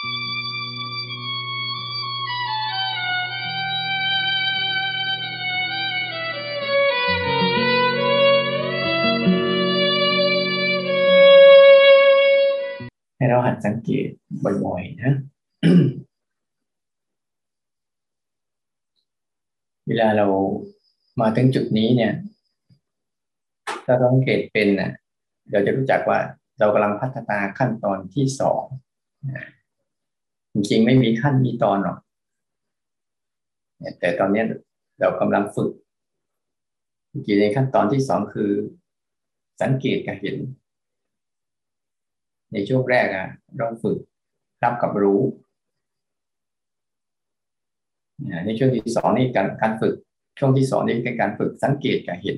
[0.00, 0.06] ให้
[13.28, 14.08] เราหัดสังเกต
[14.44, 15.12] บ่อยๆนะ
[19.86, 20.26] เวลาเรา
[21.20, 22.12] มาถึงจุดนี้เนี่ย
[23.86, 24.90] ถ้าสังเกตเป็นนะ
[25.50, 26.18] เราจะรู้จักว่า
[26.58, 28.64] เรากำลังพัฒนาขั้นตอนที่สอง
[30.52, 31.98] จริงๆไม่มีขั้นมีตอนหรอก
[34.00, 34.42] แต่ตอนนี้
[35.00, 35.70] เรากำลังฝึก
[37.26, 38.50] กี่ในขั้นตอนที่สองคือ
[39.62, 40.36] สังเกตกับเห็น
[42.52, 43.98] ในช่วงแรกอะเราฝึก
[44.62, 45.20] รับกับรู้
[48.46, 49.94] ในช่วงที่สองนี่การการฝึก
[50.38, 52.36] ช่วงที่สองนี่เป็นการฝึกสังเกตกับเห็น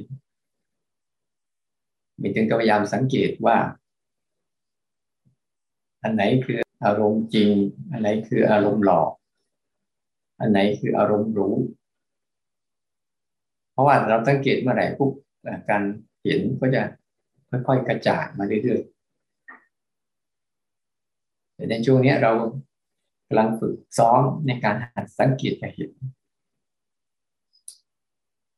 [2.21, 3.57] มีถึงพยายามสังเกตว่า
[6.03, 7.49] อันไหนคือ อารมณ์จริง
[7.91, 9.11] อันไหนคืออารมณ์หลอก
[10.41, 11.55] อันไหนคืออารมณ์รู้
[13.73, 15.11] เพราะว่าเราสังเกตเมื่อไหร่ปุ๊บ
[15.71, 15.83] การ
[16.23, 16.83] เห็นก็จะ
[17.67, 22.33] ค่อยๆกระจายมาเรื่อยๆแต่ในช่วงนี้เรา
[23.29, 25.91] กำลังฝึกซ้อมในการหัดสังเกตกับเห็น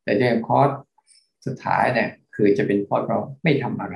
[0.03, 0.69] แต่ในคอร์ส
[1.45, 3.95] สุดท้ายเนี่ยคือจะเป็นเพราะเราไม่ทำอะไร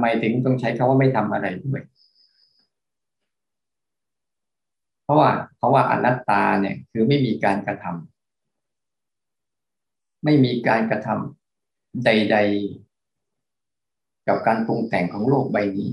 [0.00, 1.80] ไมถึงต้องใช้คาว่าไม่ทำอะไรด้วย
[5.04, 8.10] เพราะว่าเพราะว่าอนัตตาเนี่ยคือไม่มีการกระทำ
[10.24, 12.36] ไม่มีการกระทำใด
[13.12, 15.90] ๆ กับการปรุงแต่งของโลกใบนี้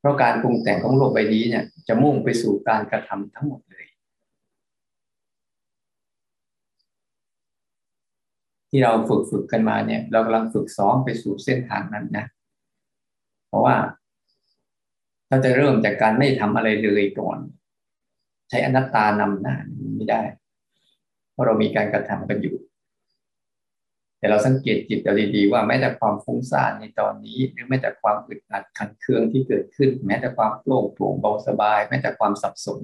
[0.00, 3.84] เพราะการปรุงแต่งของโลกใบนี้เนี่ย จะมุ่งไปสู่การกระทำทั้งหมดเลย
[8.70, 12.26] ที่เราฝึกฝึกกันมาเนี่ย เรากำลังฝึกซ้อมไปสู่เส้นทางนั้นนะ
[13.48, 13.76] เพราะว่า
[15.28, 17.38] ถ้าจะเริ่มจากการไม่ทำอะไรเลยก่อน
[18.48, 19.56] ใช้อนัตตานำหน้า
[19.96, 20.22] ไม่ได้
[21.32, 22.56] เพราะเรามีการกระทำกันอยู่
[24.18, 32.80] แต่เราสังเกตจิตเราดีๆว่าแม้แต่ความฟุ้งซ่านในตอนนี้ หรือแม้แต่ความอึดอัดขันเคืองที่เกิดขึ้น แม้แต่ความโปร่งโปร่งเบาสบาย แม้แต่ความสับสน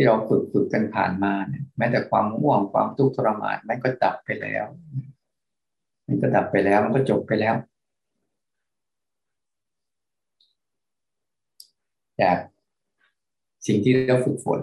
[0.00, 4.64] ที่เราฝึกฝึกกันผ่านมาเนี่ยแม้แต่ความง่วงความทุกข์ทรมานมันก็ดับไปแล้ว
[6.06, 7.54] มันก็ดับไปแล้วมันก็จบไปแล้ว
[12.20, 12.38] จาก
[13.66, 14.60] สิ่งที่เราฝึกฝน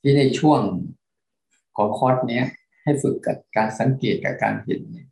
[0.00, 0.60] ที่ในช่วง
[1.76, 2.42] ของคอร์สนี้
[2.82, 5.08] ให้ฝึกกับการสังเกตกับการเห็นเนี่ย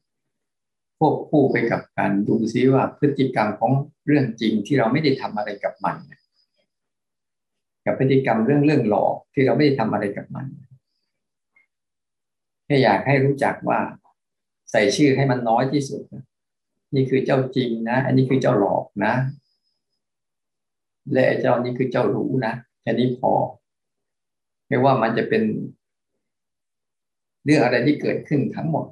[0.99, 3.73] ควบคู่ไปกับการดูซิว่าพฤติกรรมของ
[4.07, 5.97] เรื่องจริงที่เราไม่ได้ทำอะไรกับมัน
[7.85, 10.47] กับพฤติกรรมเรื่องเรื่องหลอกที่เราไม่ได้ทำอะไรกับมัน
[12.67, 13.81] แค่อยากให้รู้จักว่า
[14.71, 16.03] ใส่ชื่อให้มันน้อยที่สุด
[16.95, 19.15] นี่คือเจ้าจริงนะ อันนี้คือเจ้าหลอกนะ
[21.13, 23.33] และเจ้านี้คือเจ้ารู้นะแค่นี้พอ
[24.69, 25.43] ไม่ว่ามันจะเป็น
[27.45, 28.87] เรื่องอะไรที่เกิดขึ้นทั้งหมด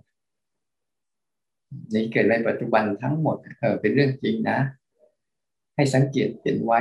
[1.92, 4.58] ในเกิดในปัจจุบันทั้งหมด เออเป็นเรื่องจริงนะ
[5.74, 6.80] ให้สังเกตเห็นไว้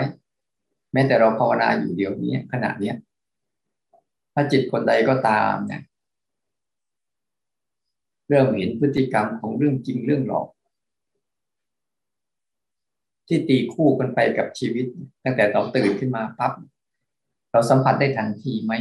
[0.94, 2.96] แม้แต่เราภาวนาอยู่เดียวนี้ขณะเนี้ย
[4.34, 5.82] ถ้าจิตคนใดก็ตามเนี่ย
[8.30, 10.48] เริ่มเห็นพฤติกรรมของเรื่องจริงเรื่องหลอก
[13.28, 14.86] ที่ตีคู่กันไปกับชีวิต
[15.24, 16.54] ตั้งแต่เราตื่นขึ้นมาปั๊บ
[17.52, 18.74] เราสัมผัสได้ทันทีไหม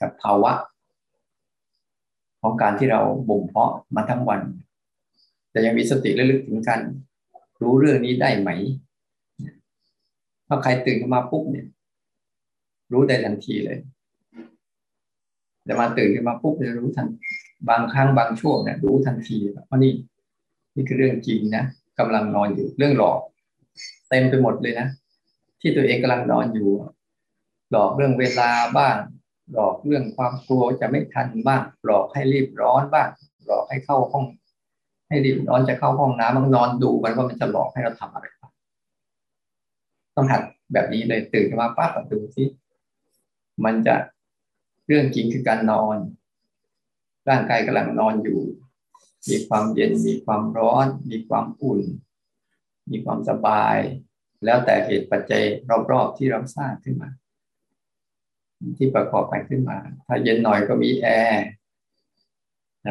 [0.00, 0.52] กับภาวะ
[2.40, 4.40] ของการที่เราบ่มเพาะมาทั้งวัน
[5.50, 6.80] แต่ยังมีสติระลึกถึงกัน
[7.62, 8.50] รู้เรื่องนี้ได้ไหม
[10.46, 11.66] ถ้าใครตื่นขึ้นมาปุ๊บเนี่ย
[12.92, 13.78] รู้ได้ทันทีเลย
[15.64, 17.06] แต่มาตื่นขึ้นมาปุ๊บจะรู้ทัน
[17.68, 19.92] บางครั้งบางช่วงเนี่ยรู้ทันทีว่านี่
[20.74, 21.64] นี่คือเรื่องจริงนะ
[21.98, 23.20] กำลังนอนอยู่เรื่องหลอก
[24.08, 24.86] เต็มไปหมดเลยนะ
[25.60, 26.68] ที่ตัวเองกำลังนอนอยู่
[27.70, 28.96] หลอกเรื่องเวลาบ้าง
[29.52, 33.08] หลอกเรื่องความกลัวจะไม่ทันบ้างหลอกให้รีบร้อนบ้าง
[33.46, 34.24] หลอกให้เข้าห้อง
[35.08, 38.26] ให้รีบนอนจะเข้าห้องน้ำมันนอนดูมันว่ามันจะหลอกให้เราทำอะไร
[40.16, 40.42] ต้องหัด
[40.72, 42.44] แบบนี้เลยตื่นขึ้นมาปั๊บดูสิ
[43.64, 43.94] มันจะ
[44.86, 45.96] เรื่องจริงคือการนอน
[47.28, 48.40] ร่างกายกำลังนอนอยู่
[49.30, 51.80] มีความเย็นมีความร้อน มีความอุ่น
[52.90, 53.76] มีความสบาย
[54.44, 55.42] แล้วแต่เหตุปัจจัย
[55.90, 57.10] รอบๆที่เราสร้างขึ้นมา
[58.78, 61.46] ที่ประกอบไปขึ้นมา ถ้าเย็นหน่อยก็มีแอร์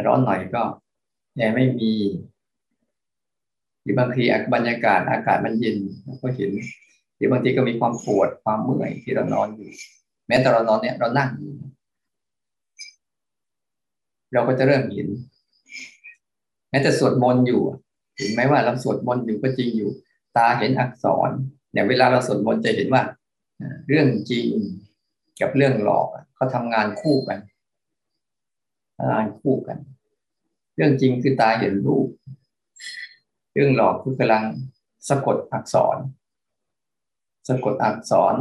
[0.07, 0.63] ร้อนหน่อยก็
[1.35, 1.93] แอร์ไม่มี
[3.81, 4.23] หรือบางที
[4.53, 6.51] บรรยากาศอากาศมันเย็นเราก็เห็น
[7.15, 9.69] หรือบางทีก็มีความปวดความเมื่อยที่เรานอนอยู่
[10.27, 11.53] แม้แต่เรานอนเนี่ยเรานั่งอยู่
[14.33, 15.07] เราก็จะเริ่มเห็น
[16.69, 17.61] แม้แต่สวดมนต์อยู่
[18.17, 19.89] เห็นไหมว่าเราสวดมนต์อยู่ก็จริงอยู่
[20.37, 21.29] ตาเห็นอักษร
[21.71, 23.03] เนี่ยเวลาเราสวดมนต์จะเห็นว่า
[23.87, 24.47] เรื่องจริง
[25.41, 27.39] กับเรื่องหลอกเขาทำงานคู่กัน
[28.97, 29.77] ทำงานคู่กัน
[30.75, 32.07] เรื่องจริงคือตาเห็นรูป
[33.53, 34.43] เรื่องหลอกคือกำลัง
[35.09, 35.97] สะกดอักษร
[37.47, 38.35] สะกดอักษร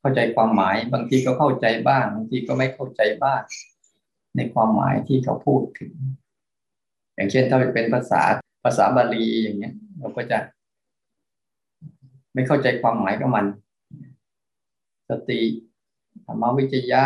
[0.00, 3.40] เข้าใจความหมาย บางทีก็เข้าใจบ้างบางทีก็ไม่เข้าใจบ้าง
[4.36, 5.92] ในความหมายที่เขาพูดถึง
[7.14, 8.22] อย่างเช่นถ้าเป็นภาษา
[8.64, 10.38] ภาษาบาลีอย่างเงี้ย เราก็จะ
[12.34, 13.46] ไม่เข้าใจความหมายของมัน
[15.08, 15.40] สติ
[16.26, 17.02] ธรรมวิจยะ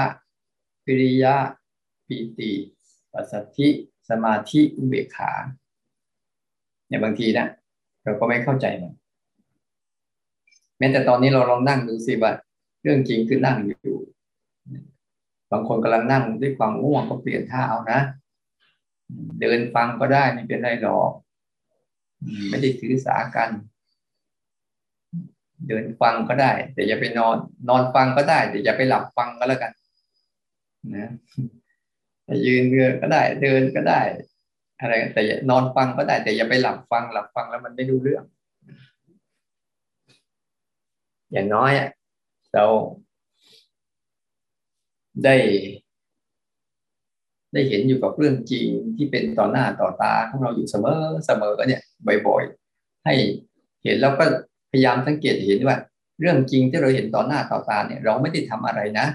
[0.84, 1.34] ปิริยะ
[2.06, 2.50] ปีติ
[3.12, 3.68] ปัสสธิ
[4.10, 5.32] สมาธิอุเบกขา
[6.88, 7.46] เนี่ยบางทีนะ
[8.02, 8.94] เราก็ไม่เข้าใจมัน
[10.78, 12.32] แม้แต่ตอนนี้เราลองนั่งดูสิว่า
[12.82, 13.96] เรื่องจริงคือนั่งอยู่
[15.52, 18.00] บางคนกำลังนั่งด้วยความง่วงก็เปลี่ยนท่าเอานะ
[19.40, 21.10] เดินฟังก็ได้ไม่เป็นไรหรอก
[22.48, 23.50] ไม่ได้ถือสากัน
[25.68, 27.36] เดินฟังก็ได้ แต่อย่าไปนอน
[27.68, 29.72] นอนฟังก็ได้ แต่อย่าไปหลับฟังก็แล้วกัน
[30.96, 31.10] นะ
[32.46, 34.00] ยืนเรือก็ได้เดินก็ได้
[34.80, 38.24] อะไรแต่นอนฟังก็ได้ แต่อย่าไปหลับฟังหลับฟังแล้วมันไม่รู้เรื่อง
[41.32, 41.72] อย่างน้อย
[42.54, 42.64] เรา
[45.24, 45.36] ได้
[47.52, 48.66] ได้เห็นอยู่กับเรื่องจริง
[48.96, 51.82] ที่เป็นต่อหน้าต่อตาของเราอยู่เสมอเสมอเนี่ย
[52.26, 53.14] บ่อยๆให้
[53.84, 54.24] เห็นแล้วก็
[54.70, 55.76] พยายามสังเกตเห็นว่า
[56.20, 59.06] เรื่องจริงที่เราเห็นต่อหน้าต่อตาเนี่ย เราไม่ได้ทำอะไรนะ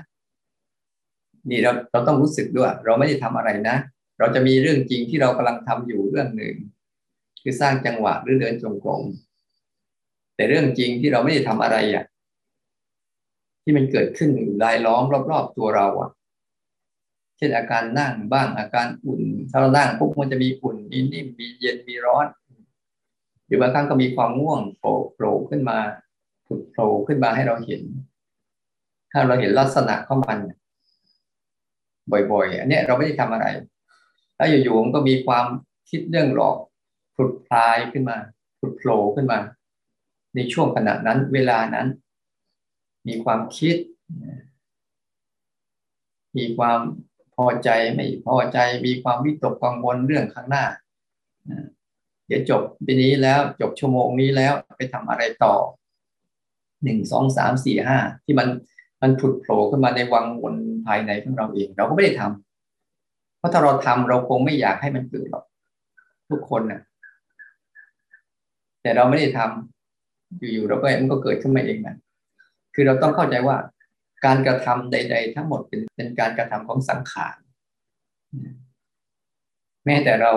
[1.50, 3.78] นี่เราเราต้องรู้สึกด้วย เราไม่ได้ทำอะไรนะ
[4.20, 6.56] เราจะมีเรื่องจริงที่เรากำลังทำอยู่เรื่องหนึ่ง
[7.44, 9.02] คือสร้างจังหวะหรือเดินจงกรม
[10.36, 12.06] แต่เรื่องจริงที่เราไม่ได้ทำอะไรอะ
[13.64, 14.32] ที่มันเกิดขึ้น
[14.64, 16.10] รายล้อมรอบๆตัวเราอะ
[17.38, 22.26] เช่นอาการนั่งบ้างอาการอุ่นถ้าเรานั่งปุ๊บมันจะมีอุ่นมีนิ่มมีเย็นมีร้อน
[23.46, 25.78] หรือบางครั้งก็มีความง่วงโผล่โผล่ขึ้นมา
[26.48, 27.82] ผุดโผล่ขึ้นมาให้เราเห็น
[29.12, 30.38] ถ้าเราเห็นลักษณะของมัน
[32.12, 33.46] บ่อยๆ อันนี้เราไม่ได้ทำอะไร
[34.36, 35.46] แล้วอยู่ๆมันก็มีความ
[35.90, 36.58] คิดเรื่องหลอก
[37.16, 38.18] ผุดพลายขึ้นมา
[38.60, 39.40] ผุดโผล่ขึ้นมา
[40.36, 41.88] ในช่วงขณะนั้นเวลานั้น
[43.08, 43.76] มีความคิด
[46.38, 46.80] มีความ
[47.36, 50.66] พอใจไม่พอใจมีความวิตกกังวลเรื่องข้างหน้า
[52.28, 55.56] เดี๋ยวจบปีนี้แล้วจบชั่วโมงนี้แล้วไปทำอะไรต่อ
[56.84, 58.48] หนึ่งสองสามสี่ห้าที่มัน
[59.02, 60.56] มันผุดโผล่ขึ้นมาในวังวน
[60.86, 65.46] ภายในของเราเอง เราก็ไม่ได้ทำเพราะถ้าเราทำเราคงไม่อยากให้มันเกิดหรอก
[66.30, 66.82] ทุกคนนะ่ะ
[68.82, 71.96] แต่เราไม่ได้ทำอยู่ๆเราก็มันก็เกิดขึ้นมาเองนะ
[72.74, 73.58] คือเราต้องเข้าใจว่า
[74.26, 77.36] การกระทำใด ๆ ทั้งหมดเป็นเป็นการกระทำของสังขาร
[79.86, 80.34] แม้แต่เรา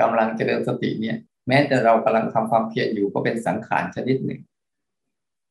[0.00, 1.16] กำลังเจริญสติเนี่ย
[1.48, 4.40] แม้แต่เรากำลังทำความเพียรอยู่ก็เป็นสังขารชนิดหนึ่ง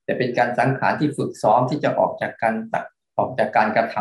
[0.06, 2.84] แต่เป็นการสังขารที่ฝึกซ้อมที่จะออกจากการตัด
[3.18, 3.96] ออกจากการกระท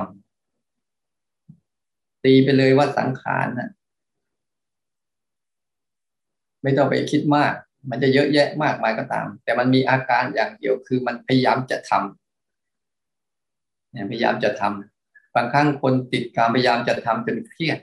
[1.34, 3.70] ำตีไปเลยว่าสังขารนะ
[6.62, 7.52] ไม่ต้องไปคิดมาก
[7.90, 12.02] มันจะเยอะแยะมากมายก็ตาม แต่มันมีอาการอย่างเดียวคือมันพยายามจะทำ
[14.10, 17.78] พยายามจะทำบางครั้งคนติดการพยายามจะทำจนเครียด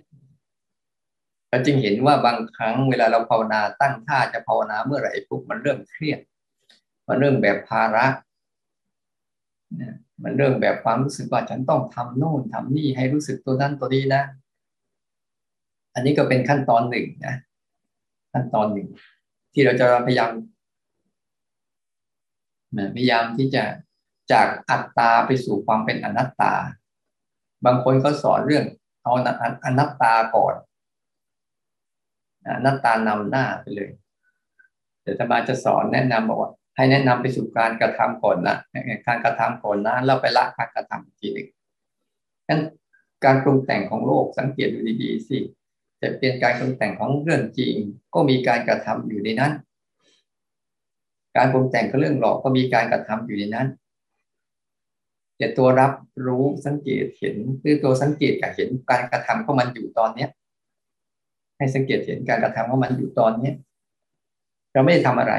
[1.50, 6.20] เราจึงเห็นว่าบางครั้งเวลาเราภาวนาตั้งท่าจะภาวนาเมื่อไหร่ปุ๊บมันเริ่มเครียด
[7.12, 8.06] มันเริ่มแบบภาระ
[10.24, 14.24] มันเริ่มแบบความรู้สึกว่าฉันต้องทำโน่นทำนี่ให้รู้สึกตัวนั้นตัวนี้นะ
[15.94, 17.36] อันนี้ก็เป็นขั้นตอนหนึ่งนะ
[18.34, 18.88] ขั้นตอนหนึ่ง
[19.54, 20.32] ที่เราจะพยายาม
[22.96, 23.64] พยายามที่จะ
[24.32, 26.54] จากอัตตาไปสู่ความเป็นอนัตตา
[27.66, 28.66] บางคนก็สอนเรื่อง
[29.04, 29.12] เอา
[29.66, 30.56] อนัตตาก่อน
[32.56, 33.90] อนัตตานำหน้าไปเลย
[35.02, 36.52] แต่ธรรมาจะสอนแนะนำบอกว่า
[36.82, 38.58] ให้แนะนำไปสู่การกระทำก่อนนะ
[39.08, 41.48] การกระทำก่อนนะแล้วไปละการกระทำทีหนึ่ง
[42.50, 42.62] นั้น
[43.26, 45.38] การปรุงแต่งของโลกสังเกตดูดีๆสิ
[46.02, 47.74] จะเป็นการปรุงแต่งของเรื่องจริง
[48.14, 49.54] ก็มีการกระทำอยู่ในนั้น
[51.38, 53.68] การปรุงแต่งของเรื่องหลอกก็มีการกระทำอยู่ในนั้น
[55.38, 55.92] แต่ตัวรับ
[56.26, 60.30] รู้สังเกตเห็นคือตัวสังเกตกับเห็นการกระทำของมันอยู่ตอนเนี้ย
[61.58, 63.56] ให้สังเกตเห็นการกระทำของมันอยู่ตอนเนี้ย
[64.74, 65.36] เราไม่ได้ทำอะไร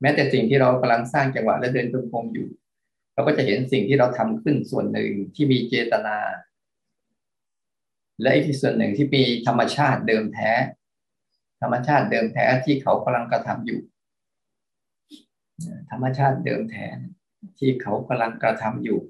[0.00, 2.48] แม้แต่สิ่งที่เรากำลังสร้างจังหวะและเดินจงกรมอยู่
[3.14, 6.18] เราก็จะเห็นสิ่งที่เราทำขึ้นส่วนหนึ่งที่มีเจตนา
[8.22, 10.52] และอีกส่วนหนึ่งที่มีธรรมชาติเดิมแท้
[11.62, 13.80] ธรรมชาติเดิมแท้ที่เขากำลังกระทำอยู่
[15.90, 16.86] ธรรมชาติเดิมแท้
[17.58, 19.00] ที่เขากำลังกระทำอยู่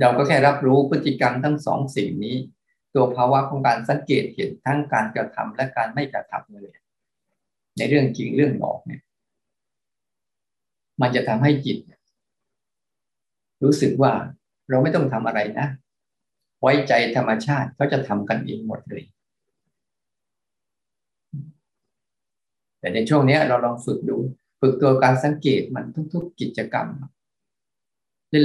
[0.00, 2.36] เราก็แค่รับรู้พฤติกรรมทั้งสองสิ่งนี้
[2.94, 6.81] ตัวภาวะของการสังเกตเห็นทั้งการกระทำและการไม่กระทำเลย
[7.78, 9.02] ในเรื่องจริงเรื่องหลอกเนี่ย
[11.00, 11.78] มันจะทำให้จิต
[13.62, 14.12] รู้สึกว่า
[14.70, 15.66] เราไม่ต้องทำอะไรนะ
[16.60, 19.02] ไว้ใจธรรมชาติเขาจะทำกันเองหมดเลย
[22.78, 24.16] แต่ในช่วงนี้เราลองฝึกดู
[24.60, 26.86] ฝึกตัวการสังเกตมันทุกๆกิจกรรม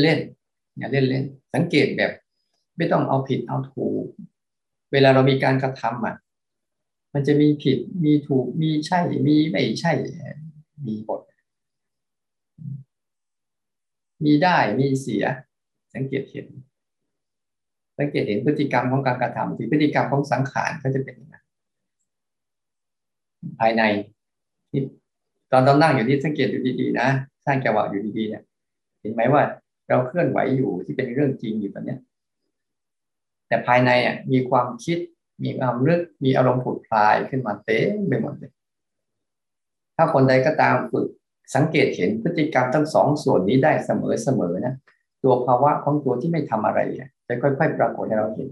[0.03, 2.11] เล่นๆอย่าเล่นๆสังเกตแบบ
[2.77, 4.05] ไม่ต้องเอาผิดเอาถูก
[4.91, 6.15] เวลาเรามีการกระทำอะ
[7.19, 9.91] มันจะมีผิดมีถูกมีใช่มีไม่ใช่
[10.87, 11.21] มีบท
[14.23, 15.23] มีได้มีเสีย
[15.93, 16.47] สังเกตเห็น
[17.97, 21.45] สังเกตเห็นพฤติกรรมของการกระทำที่พฤติกรรมของสังขารก็จะเป็นอย่างนั้น
[23.59, 23.83] ภายใน
[24.71, 24.81] ที่
[25.51, 27.07] ตอนตอนนั่งอยู่ที่สังเกตอยู่ดีๆนะ
[27.45, 28.43] สร้างจังหวะอยู่ดีๆเนี่ย
[29.01, 29.43] เห็นไหมว่า
[29.89, 31.95] เราเคลื่อนไหวอยู่ที่เป็นเรื่องจริงอยู่ตอนนี้
[33.47, 34.97] แต่ภายในอะมีความคิด
[35.43, 38.51] มีความรึกมีอารมณ์ผุดพลายขึ้นมาเต็มไปหมดเลย
[39.95, 41.07] ถ้าคนใดก็ตามฝึก
[41.55, 44.75] สังเกตเห็นพฤติกรรมทั้งสองส่วนนี้ได้เสมอๆนะ
[45.23, 46.79] ตัวภาวะของตัวที่ไม่ทำอะไร
[47.27, 48.49] จะค่อย ๆ ปรากฏให้เราเห็น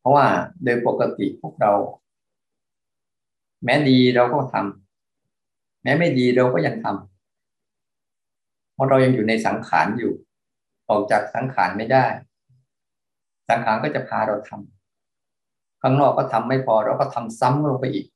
[0.00, 0.26] เพราะว่า
[0.64, 1.72] โดยปกติพวกเรา
[3.64, 10.12] แม้ดีเราก็ทำแม้ไม่ดีเราก็ยังทำเพราะเรายังอยู่ในสังขารอยู่
[10.90, 12.06] ออกจากสังขารไม่ได้
[13.48, 18.06] สังขารก็จะพาเราทำข้างนอกก็ทำไม่พอเราก็ทำซ้ำลงไปอีก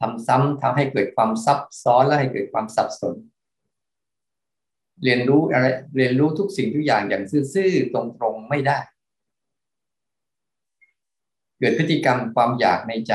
[0.00, 3.14] ทำซ้ำทำให้เกิดความซับซ้อนและให้เกิดความสับสน
[5.02, 5.66] เรียนรู้อะไร
[5.96, 7.24] เรียนรู้ทุกสิ่งทุกอย่างอย่าง
[7.54, 8.78] ซื่อๆตรงๆไม่ได้
[11.58, 13.14] เกิดพฤติกรรมความอยากในใจ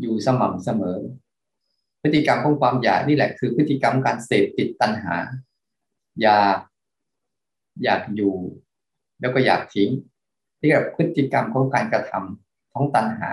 [0.00, 0.98] อยู่สม่ำเสมอ
[2.02, 5.16] พฤติกรรมของความอยากนี่แหละคือพฤติกรรมการเสพติดตัณหา
[6.22, 6.56] อยาก
[7.84, 8.34] อยากอยู่
[9.20, 9.90] แล้วก็อยากทิ้ง
[10.58, 13.30] ที่กับพฤติกรรมของการกระทำของตัณหา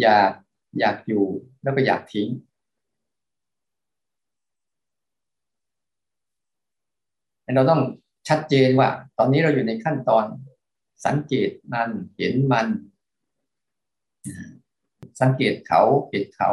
[0.00, 0.32] อยาก
[0.78, 1.24] อยากอยู่
[1.62, 2.28] แล้วก็อยากทิ้ง
[7.54, 7.82] เราต้อง
[8.28, 8.88] ชัดเจนว่า
[9.18, 10.24] ตอนนี้เราอยู่ในขั้นตอน
[11.06, 12.66] สังเกตมันเห็นมัน
[15.20, 16.50] สังเกตเขาเห็นเขา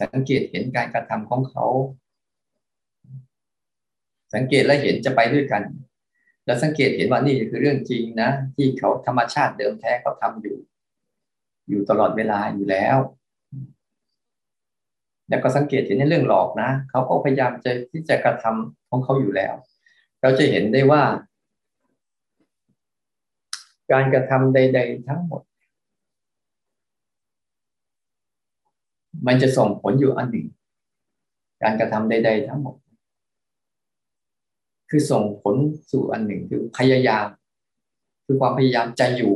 [0.00, 1.64] สังเกตเห็นการกระทำของเขา
[4.34, 5.62] สังเกตและเห็นจะไปด้วยกัน
[6.48, 10.56] แล้วสังเกตเห็นว่านี่คือเรื่องจริงนะ ที่เขาธรรมชาติเดิมแท้เขาทำอยู่
[11.68, 12.96] อยู่ตลอดเวลาอยู่แล้ว
[15.28, 19.54] แล้วก็สังเกตเห็นในเรื่องหลอกนะเขาก็พยายามจะที่จะกระทำของเขาอยู่แล้ว
[20.22, 21.02] เราจะเห็นได้ว่า
[23.92, 25.42] การกระทำใด ๆ ทั้งหมด
[29.26, 30.46] มันจะส่งผลอยู่อันหนึ่ง
[31.62, 32.76] การกระทำใด ๆ ทั้งหมด
[34.90, 35.56] คือส่งผล
[35.90, 37.26] สู่อันหนึ่งคือพยายาม
[38.24, 39.34] คือความพยายามจะอยู่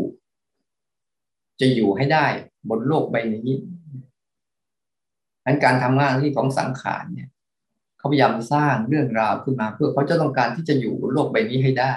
[1.60, 2.26] จะอยู่ให้ได้
[2.68, 3.56] บนโลกใบนี้
[5.44, 7.28] นั้นการทำงานที่ของสังขารเนี่ย
[7.98, 11.92] เขาพยายามสร้างเรื่องราวขึ้นมา เพื่อเขาจะต้องการที่จะอยู่บนโลกใบนี้ให้ได้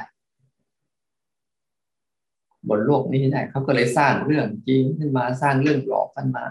[2.70, 6.46] บนโลกนี้ให้ได้เขาก็เลยสร้างเรื่องจริงขึ้นมาสร้างเรื่องหลอกขึ้นมา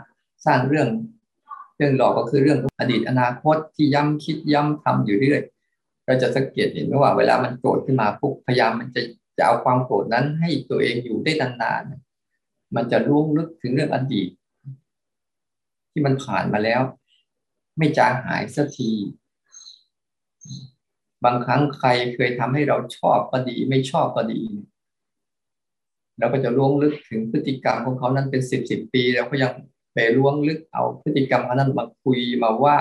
[0.47, 0.89] สร้างเรื่อง
[1.77, 5.43] เรื่องหลอกก็คือเรื่องอดีตอนาคตที่ย้ำคิดย้ำทำอยู่เรื่อย
[6.07, 9.03] เราจะสังเกตเห็นว่าเวลามันโกรธขึ้นมาปุ๊บพยายามมันจะ
[9.39, 14.29] จะเอาความโกรธนั้นให้ตัวเองอยู่ได้นานๆ มันจะล่วงลึกถึงเรื่องอดีต
[15.91, 16.83] ที่มันผ่านมาแล้ว
[17.79, 18.91] ไม่จางหายสักที
[21.25, 24.41] บางครั้งใครเคยทำให้เราชอบก็ดี ไม่ชอบก็ดี
[26.19, 29.53] เราก็จะล่วงลึกถึงพฤติกรรมของเขานั้นเป็นสิบสิบปีแล้วก็ยัง
[29.95, 32.79] ไปล่วงลึกเอาพฤติกรรมเขานั้นมาคุยมาว่า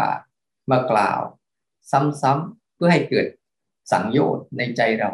[0.72, 1.22] มากล่าว
[1.92, 3.25] ซ้ำๆ เพื่อให้เกิด
[3.92, 5.12] สังโยชน์ในใจเรา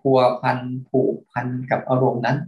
[0.00, 2.38] พัวพันผูกพันกับอารมณ์นั้น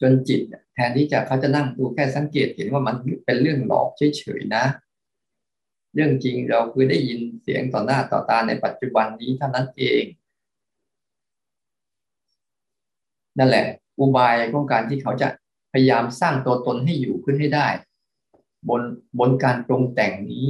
[0.00, 0.40] จนจิต
[0.74, 4.64] แทนที่จะเขาจะนั่งดูแค่สังเกตเห็นว่ามันเป็นเรื่องหลอกเฉยๆนะ
[5.94, 10.04] เรื่องจริงเราคือได้ยินเสียงต่อหน้าต่อตาในปัจจุบันนี้เท่านั้นเอง
[13.38, 13.66] นั่นแหละ
[13.98, 15.28] อุบายของการที่เขาจะ
[15.72, 17.68] พยายามสร้างตัวตนให้อยู่ขึ้นให้ได้
[18.68, 18.82] บน
[19.18, 20.46] บนการปรุงแต่งนี้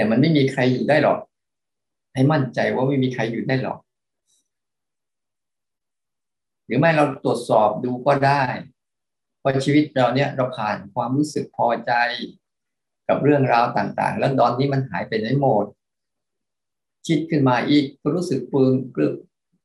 [0.00, 1.18] แต่มันไม่มีใครอยู่ได้หรอก
[2.14, 3.78] ให้มั่นใจว่าไม่มีใครอยู่ได้หรอก
[6.66, 8.42] หรือไม่เราตรวจสอบดูก็ได้
[9.38, 11.92] เพราะชีวิตเราเนี่ยเราผ่านความรู้สึกพอใจ
[13.08, 15.66] กับเรื่องราวต่างๆ แล้วตอนนี้มันหายไปในโหมด
[17.06, 19.14] คิดขึ้นมาอีกก็รู้สึกปลื้มปลื้ม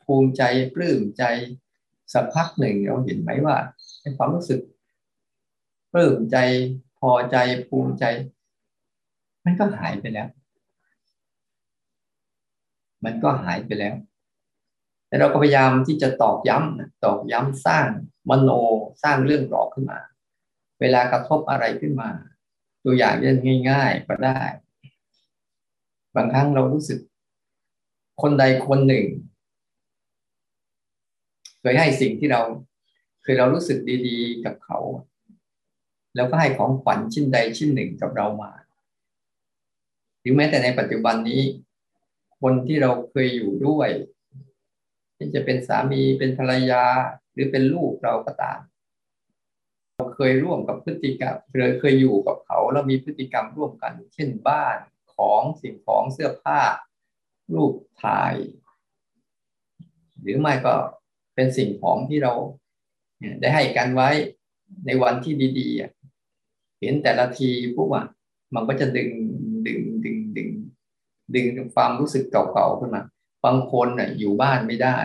[0.03, 0.43] ภูมิใจ
[0.75, 1.23] ปลื้มใจ
[2.13, 3.55] สักพักหนึ่งเราเห็นไหมว่า
[4.01, 4.59] ในความรู้สึก
[5.93, 6.37] ปลื้มใจ
[6.99, 7.37] พอใจ
[7.69, 8.05] ภูมิใจ
[9.45, 10.27] มันก็หายไปแล้ว
[13.05, 13.95] มันก็หายไปแล้ว
[15.07, 17.87] แต่เราก็พยายามที่จะตอกย้ำตอกย้ำสร้าง
[18.29, 18.49] มโน
[19.03, 19.99] สร้างเรื่องหลอกขึ้นมา
[20.81, 22.09] เวลากระทบอะไรขึ้นมา
[22.83, 23.37] ตัวอย่างเช่น
[23.69, 24.41] ง่าย ๆ ก็ได้
[26.15, 26.99] บางครั้งเรารู้สึก
[28.21, 29.05] คนใดคนหนึ่ง
[31.59, 32.41] เคยให้สิ่งที่เรา
[33.23, 34.77] เคยเรารู้สึกดี ๆ กับเขา
[36.15, 38.51] แล้วก็ให้ของขวัญชิ้นใดชิ้นหนึ่งกับเรามา
[40.25, 41.43] รือแม้แต่ในปัจจุบันนี้
[42.41, 43.89] คนที่เราเคยอยู่ด้วย
[45.17, 46.83] ที่จะเป็นสามีเป็นภรรยา
[47.33, 48.59] หรือเป็นลูกเราก็ตาม
[49.95, 54.77] เราเคยร่วมกับพฤติกรรมเคยเคยอยู่กับเขาแล้วมีพฤติกรรมร่วมกัน เช่นบ้าน
[55.15, 56.59] ของสิ่งของเสื้อผ้า
[57.53, 58.33] รูปถ่าย
[60.21, 60.75] หรือไม่ก็
[61.35, 62.33] เป็นสิ่งของที่เรา
[63.41, 64.09] ได้ให้กันไว้
[64.85, 68.05] ในวันที่ดีๆเห็นแต่ละทีปุ๊บอะ
[68.55, 69.09] มันก็จะดึง
[71.35, 73.03] ดึงความรู้สึกเก่าๆขึ้นมา
[73.45, 74.97] บางคนน่ะอยู่บ้านไม่ได้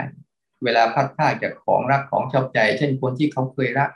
[0.64, 3.90] เวลาพัดพลาดจากของรักของชอบใจ เช่นคนที่เขาเคยรัก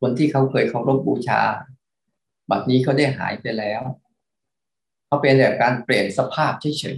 [0.00, 1.42] คนที่เขาเคยเคารพบูชา
[2.50, 3.82] บัดนี้เขาได้หายไปแล้ว
[5.06, 6.96] เขาเป็นแต่การเปลี่ยนสภาพเฉย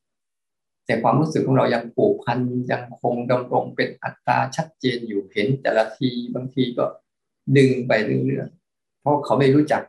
[0.00, 2.38] ๆแต่ความรู้สึกของเรายังผูกพัน
[2.70, 6.84] ยังคงดำรงเป็นอัตราชัดเจนอยู่เห็นแต่ละทีบางทีก็
[7.56, 7.92] ดึงไป
[8.26, 9.82] เรื่อยๆเพราะเขาไม่รู้จัก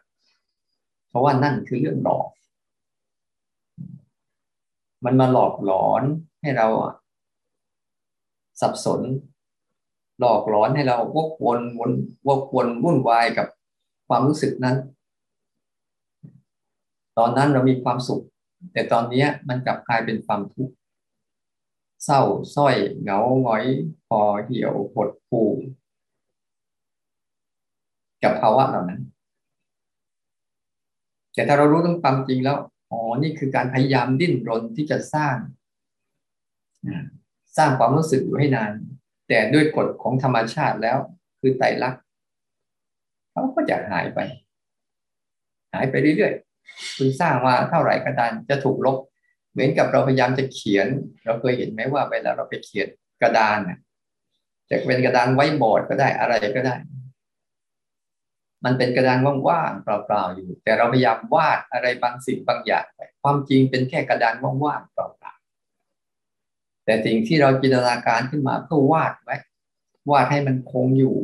[1.10, 2.28] เพราะว่านั่นคือเรื่องหลอก
[5.06, 6.04] มันมาหลอกหลอน
[6.42, 6.68] ให้เรา
[8.62, 9.02] สับสน
[10.20, 11.92] หลอกหลอนให้เราวกวนวน
[12.28, 13.48] วกวนวุ่นวายกับ
[14.08, 14.76] ความรู้สึกนั้น
[17.18, 18.24] ตอนนั้นเรามีความสุข
[18.74, 20.74] แต่ตอนนี้มันกลับกลายเป็นความทุกข์
[22.06, 22.22] เศร้า
[22.56, 23.66] ส้อยเหงาหงอย
[24.08, 25.42] พอเหี่ยวหดผู
[28.24, 29.02] กับภาวะเหล่านั้น
[31.34, 32.58] แต่ถ้าเรารู้ตรงความจริงแล้ว
[32.94, 35.36] อ๋อ นี่คือการพยายามดิ้นรนที่จะสร้าง
[37.58, 38.72] สร้างความรู้สึกอยู่ให้นาน
[39.28, 40.98] แต่ด้วยกฎของธรรมชาติแล้ว
[41.40, 42.02] คือไตรลักษณ์
[43.32, 44.20] เขาก็จะหายไป
[45.74, 48.98] หายไปเรื่อยๆ คุณสร้างมาเท่าไหร่ก็ตามจะถูกลบ
[49.52, 50.88] เหมือนกับเราพยายามจะเขียน
[51.24, 52.88] เราเคยเห็นไหมว่าเวลาเราไปเขียน
[53.22, 53.60] กระดาน
[54.70, 56.76] จะเป็นกระดานไว้บอร์ดก็ได้อะไรก็ได้
[58.66, 69.36] มันเป็นกระดานว่างๆเปล่าๆอยู่ แต่เราพยายามวาดอะไรบางสิ่งบางอย่างไปความจริงเป็นแค่กระดานว่างๆเปล่าๆแต่สิ่งที่เราจินตนาการขึ้นมาเพื่อวาดไว้
[70.12, 71.16] วาดให้มันคงอยู่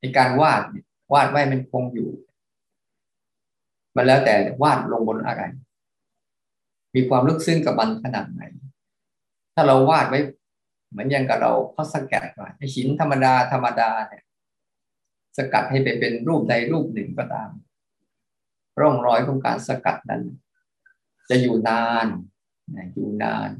[0.00, 0.62] ในการวาด
[1.12, 2.08] วาดไว้มันคงอยู่
[3.96, 5.42] มันแล้วแต่วาดลงบนอะไร
[6.94, 8.42] มีความลึกซึ้งกับมันขนาดไหน
[9.54, 10.20] ถ้าเราวาดไว้
[10.90, 14.22] เหมือนอย่างกับเราเขาสแกัดไว้หินธรรมดาธรรมดาเนี่ย
[15.36, 17.50] สกัดให้ไปเป็นรูปใดรูปหนึ่งก็ตาม
[18.80, 20.22] ร่องรอยของการสกัดนั้น
[21.30, 22.06] จะอยู่นาน
[22.94, 23.50] อยู่นาน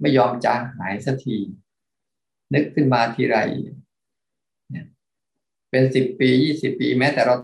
[0.00, 1.36] ไม่ยอมจางหายสักที
[2.54, 3.36] นึกขึ้นมาทีไร
[5.70, 7.34] เป็นสิบปียี่สิบปี แม้แต่เรา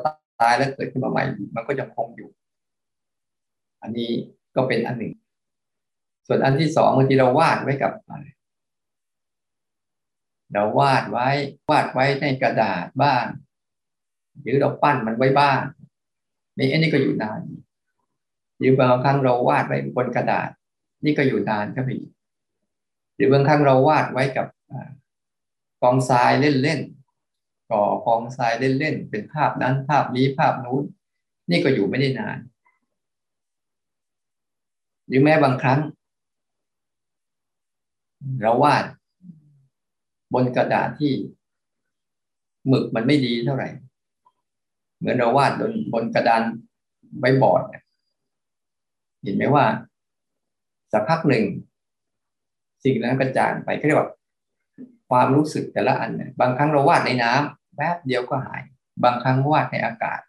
[0.41, 1.25] ตายแล้วเกิดขึ้นมาใหม่
[1.55, 2.31] มันก็ยังคงอยู่
[3.83, 4.11] อันนี้
[4.55, 5.13] ก็เป็นอันหนึ่ง
[6.27, 7.93] ส่วนอันที่สองบางทีเราวาดไว้กับ
[10.53, 11.29] เราวาดไว้
[11.71, 13.25] วาดไว้ในกระดาษบ้าง
[14.41, 15.61] หรือเราปั้นมันไว้บ้าง
[16.59, 17.41] นี่อันนี้ก็อยู่นาน
[18.59, 20.49] หรือบางครั้งเราวาดไว้บนกระดาษ
[21.05, 21.91] นี่ก็อยู่นานก็ไป
[23.15, 24.47] หรือบางครั้งเราวาดไว้กับ
[25.83, 30.83] กองทรายเล่นๆก่อกองทรายเล่นๆเป็นภาพนั้นภาพนี้ภาพนู้น
[31.51, 32.39] นี่ก็อยู่ไม่ได้นาน
[35.07, 35.81] หรือแม้บางครั้ง
[38.43, 38.85] เราวาด
[40.35, 41.13] บนกระดาษที่
[42.69, 43.69] หมึกมันไม่ดีเท่าไหร่
[44.99, 46.43] เหมือนเราวาดบนบนกระดาน
[47.19, 47.63] ไว้บอร์ด
[49.23, 49.65] เห็นไหมว่า
[50.93, 51.45] สักพักหนึ่ง
[52.85, 54.11] สิ่งนั้นกระจางไปก็เรียกว่า
[55.11, 56.11] ความรู้สึกแต่ละอัน
[56.41, 58.63] บางครั้งเราวาดในน้ำแป๊บเดียวก็หาย
[59.05, 60.21] บางครั้งวาดในอากาศ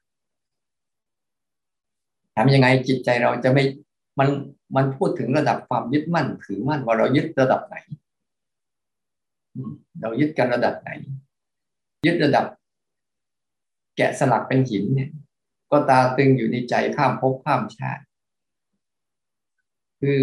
[2.35, 3.63] ทำยังไงจิตใจเราจะไม่
[4.19, 4.29] มัน
[4.75, 7.75] มันพูดถึงระดับความยึดมั่นถือมั่นว่าเรายึดระดับไหน
[10.01, 10.89] เรายึดกันระดับไหน
[12.05, 12.45] ยึดระดับ
[13.97, 15.09] แกะสลักเป็นหินเนี่ย
[15.71, 18.03] ก็ตาตึงอยู่ในใจข้ามภพข้ามชาติ
[19.99, 20.17] คือ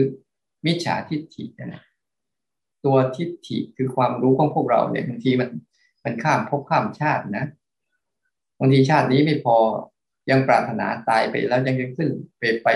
[0.65, 1.83] มิจฉาทิฏฐินะ
[2.85, 5.51] ตัวทิฏฐิคือความรู้ของพวกเราเนี่ยบางทีมัน
[6.05, 7.45] มันข้ามภพข้ามชาตินะ
[8.59, 9.57] บางทีชาตินี้ไม่พอ
[10.31, 12.09] ยังปรารถนาตายไปแล้วยังยังขึ้น
[12.39, 12.69] ไปไป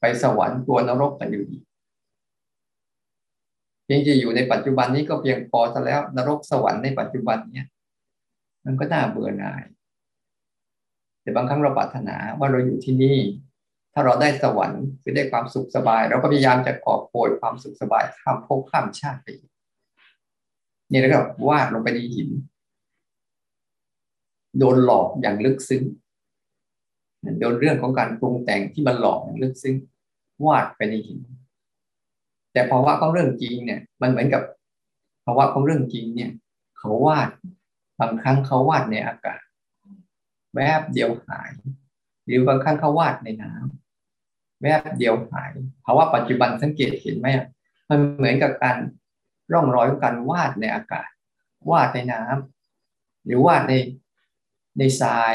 [0.00, 1.58] ไปสวรรค์ตัวนรกกันอยู่ดี
[3.92, 7.66] พียงจะอยู่ในปัจจุบันนี้ก็เพียงพอซะแล้วนรกสวรรค์ในปัจจุบันเนี้ย
[8.64, 9.62] มันก็น่าเบื่อหน่าย
[11.22, 13.18] แต่บางครั้งเราปรารถนาว่าเราอยู่ที่นี่
[13.92, 19.26] ถ้าเราได้สวรรค์คือได้ความสุขสบาย เราก็พยายามจะกอบโกยความสุขสบายข้ามภพข้ามชาติไป
[20.90, 22.30] นี่แล้วก็วาดลงไปในหิน
[24.58, 25.84] โดนหลอกอย่างลึกซึ้ง
[27.40, 29.74] โดนเรื่องของการปรุงแต่งที่มันหลอกอย่างลึกซึ้ง
[30.46, 31.20] วาดไปในหิน
[32.52, 34.42] แต่ภาวะของเรื่องจริงเนี่ย มันเหมือนกับ
[35.24, 36.30] ภาวะของเรื่องจริงเนี่ย
[36.78, 37.28] เขาวาด
[38.00, 39.42] บางครั้งเขาวาดในอากาศ
[40.54, 41.50] แวบเดียวหาย
[42.24, 45.50] หรือบางครั้งเขาวาดในน้ำแวบเดียวหาย
[45.84, 47.26] ภาวะปัจจุบันสังเกตเห็นไหม
[47.88, 48.76] มันเหมือนกับการ
[49.52, 51.08] ร่องรอยของการวาดในอากาศ
[51.70, 53.74] วาดในน้ำหรือวาดใน
[54.78, 55.34] ในทราย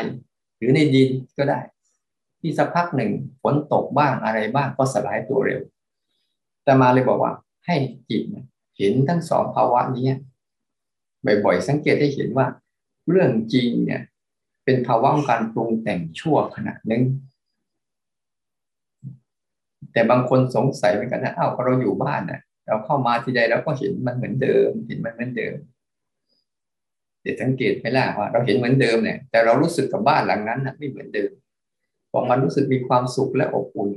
[0.57, 1.59] หรือในดินก็ได้
[2.39, 5.61] ที่สักพักหนึ่งฝนตกบ้างอะไรบ้างก็สลายตัวเร็ว
[6.65, 7.33] แต่มาเลยบอกว่า
[7.65, 7.75] ให้
[8.09, 8.23] จิต
[8.77, 10.09] เห็นทั้งสองภาวะนี้
[11.45, 12.47] บ่อยๆสังเกตได้เห็นว่า
[13.09, 14.01] เรื่องจริงเนี่ย
[14.65, 17.03] เป็นภาวะของการปรุงแต่งชั่วขณะหนึ่ง
[19.91, 25.55] แต่บางคนสงสัยเหมือนกันนะอ้าวเราอยู่บ้านนะเราเข้ามาทีใดเราก็เห็นมันเหมือนเดิม เห็นมันเหมือนเดิม
[27.21, 31.31] เดี๋ยวสังเกตไหมล่ะว่าเราเห็นเหมือนเดิมเนี่ยแต่เรารู้สึกกับบ้านหลังนั้นนะไม่เหมือนเดิม
[32.13, 33.89] บางวันรู้สึกมีความสุขและอบอุ่น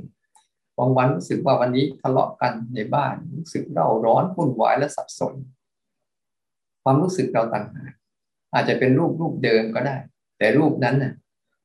[0.79, 5.33] บางวันรู้สึกว่าวันนี้ทะเลาะกันในบ้านรู้สึกเราร้อนวุ่นวายและสับสน
[6.83, 7.93] ความรู้สึกเราต่างหาก
[8.53, 9.95] อาจจะเป็นรูปรูปเดิมก็ได้
[10.37, 11.13] แต่รูปนั้นน่ะ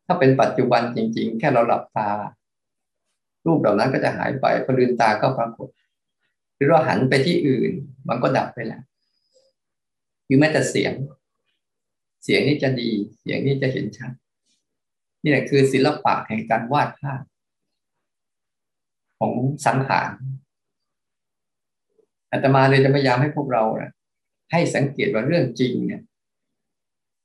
[0.06, 2.10] ถ้าเป็นปัจจุบันจริง ๆ แค่เราหลับตา
[3.46, 5.68] รูปเหล่านั้นก็จะหายไปพอลืมตาก็ปรากฏ
[6.54, 7.72] หรือเราหันไปที่อื่น
[8.08, 8.82] มันก็ดับไปแล้ว
[10.24, 10.92] หรือแม้แต่เสียง
[12.24, 14.12] เสียงนี้จะดี เสียงนี้จะเห็นชัด
[15.22, 17.22] นี่แหละคือศิลปะแห่งการวาดภาพ
[19.24, 20.10] ของสังขาร
[22.32, 23.92] อาตมาเลยจะพยายามให้พวกเรานะ
[24.52, 26.02] ให้สังเกตว่าเรื่องจริงเนี่ย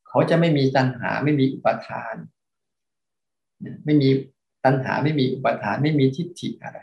[0.07, 2.15] เขาจะไม่มีตัณหาไม่มีอุปทาน
[3.85, 4.09] ไม่มี
[4.65, 6.79] ตัณหาไม่มีอุปทาน ไม่มีทิฏฐิอะไร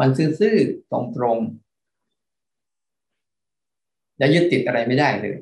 [0.00, 0.08] มัน
[0.40, 5.38] ซื่อๆตรงๆและยึดติดอะไรไม่ได้เลย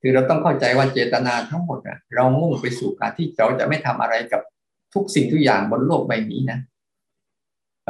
[0.00, 4.42] คือเราต้องเข้าใจว่าเจตนาทั้งหมดอะเรามุ่งไปสู่การที่เราจะไม่ทำอะไรกับ
[4.94, 6.58] ทุกสิ่งทุกอย่างบนโลกใบนี้นะ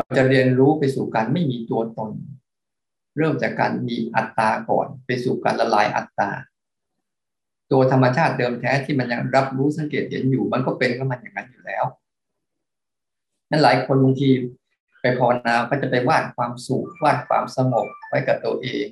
[0.01, 2.11] เราจะเรียนรู้ไปสู่การไม่มีตัวตน
[3.17, 6.31] เริ่มจากการมีอัตตาก่อน ไปสู่การละลายอัตตา
[7.73, 11.85] ตัวธรรมชาติเดิมแท้ที่มันยังรับรู้สังเกตเห็นอยู่ มันก็เป็นก็มันอย่างนั้นอยู่แล้ว
[13.51, 14.31] นั่นหลายคนบางที
[15.01, 18.87] ไปภาวนาก็จะไปวาดความสุขวาดความสงบไว้กับตัวเอง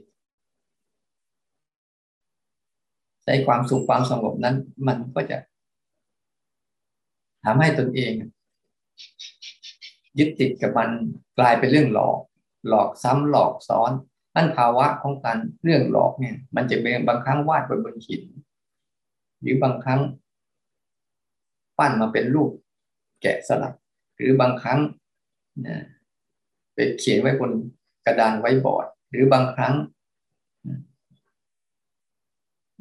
[3.25, 5.39] ใช้ความสุขความสงบนั้น มันก็จะ
[7.45, 8.13] ทำให้ตนเอง
[10.19, 10.91] ยึดติดกับมัน
[11.39, 12.19] กลายเป็นเรื่องหลอก
[12.69, 13.93] หลอกซ้ำหลอกซ้อน
[14.35, 18.23] นั่นภาวะของการเรื่องหลอกเนี่ย มันจะเป็นบางครั้งวาดบนบนหิน
[19.41, 20.01] หรือบางครั้ง
[21.79, 22.51] ปั้นมาเป็นรูป
[23.23, 23.75] แกะสลัก
[24.17, 24.81] หรือบางครั้ง
[25.67, 25.77] นะ
[26.75, 27.53] ไปเขียนไว้บน
[28.05, 29.75] กระดานไว้บอร์ด หรือบางครั้ง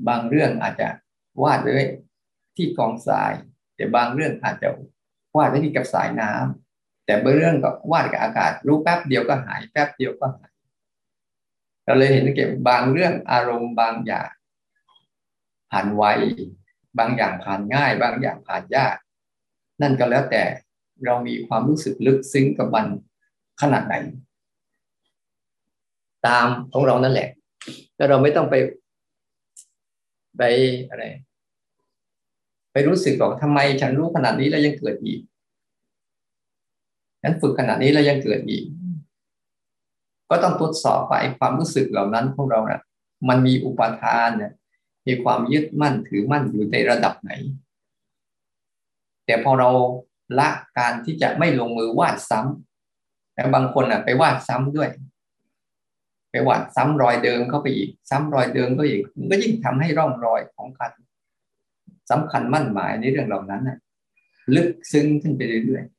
[0.08, 0.88] บางเรื่องอาจจะ
[1.43, 1.86] วาดไว้
[2.56, 3.32] ที่กองทราย
[3.76, 4.69] แต่บางเรื่องอาจจะ
[5.36, 6.66] วาดไว้ที่กับสายน้ำ
[7.08, 10.52] แต่บางเรื่องก็วาดกับอากาศ รู้แป๊บเดียวก็หายแป๊บเดียวก็หาย
[11.84, 14.30] เราเลยเห็นเก็บบางเรื่องอารมณ์บางอย่าง
[15.72, 16.04] ผ่านไว
[17.00, 18.96] บางอย่างผ่านง่าย บางอย่างผ่านยาก
[19.82, 20.43] นั่นก็แล้วแต่
[21.06, 22.86] เรามีความรู้สึกลึกซึ้งกับมัน
[23.62, 23.96] ขนาดไหน
[26.28, 27.30] ตามของเรานั่นแหละ
[27.96, 28.56] แล้วเราไม่ต้องไป
[30.38, 30.41] ไป
[30.89, 31.04] อะไร
[32.72, 35.20] ไปรู้สึกบอกทำไมฉันรู้ขนาดนี้แล้วยังเกิดอีก
[37.27, 38.63] ฉันฝึกขนาดนี้แล้วยังเกิดอีก
[40.29, 42.81] ก็ต้องตรวจสอบไปความรู้สึกเหล่านั้นของเรานะ่ะ
[43.29, 44.51] มันมีอุปทานเนี่ย
[45.07, 47.31] มีความยึดมั่นถือมั่นอยู่ในระดับไหน
[49.25, 49.69] แต่พอเรา
[50.39, 54.89] ละการที่จะไม่ลงมือวาดซ้ำแต่บางคนอะ ไปวาดซ้ำด้วย
[56.31, 60.91] ไปวาดซ้ำรอยเดิมเข้าไปอีก ซ้ำรอยเดิมก็อีกมันก็ยิ่งทำให้ร่องรอยของการ
[62.11, 63.77] สำคัญมั่นหมายในเรื่องเหล่านั้นน่ะ
[64.55, 65.96] ลึกซึ้งขึ้นไปเรื่อยๆ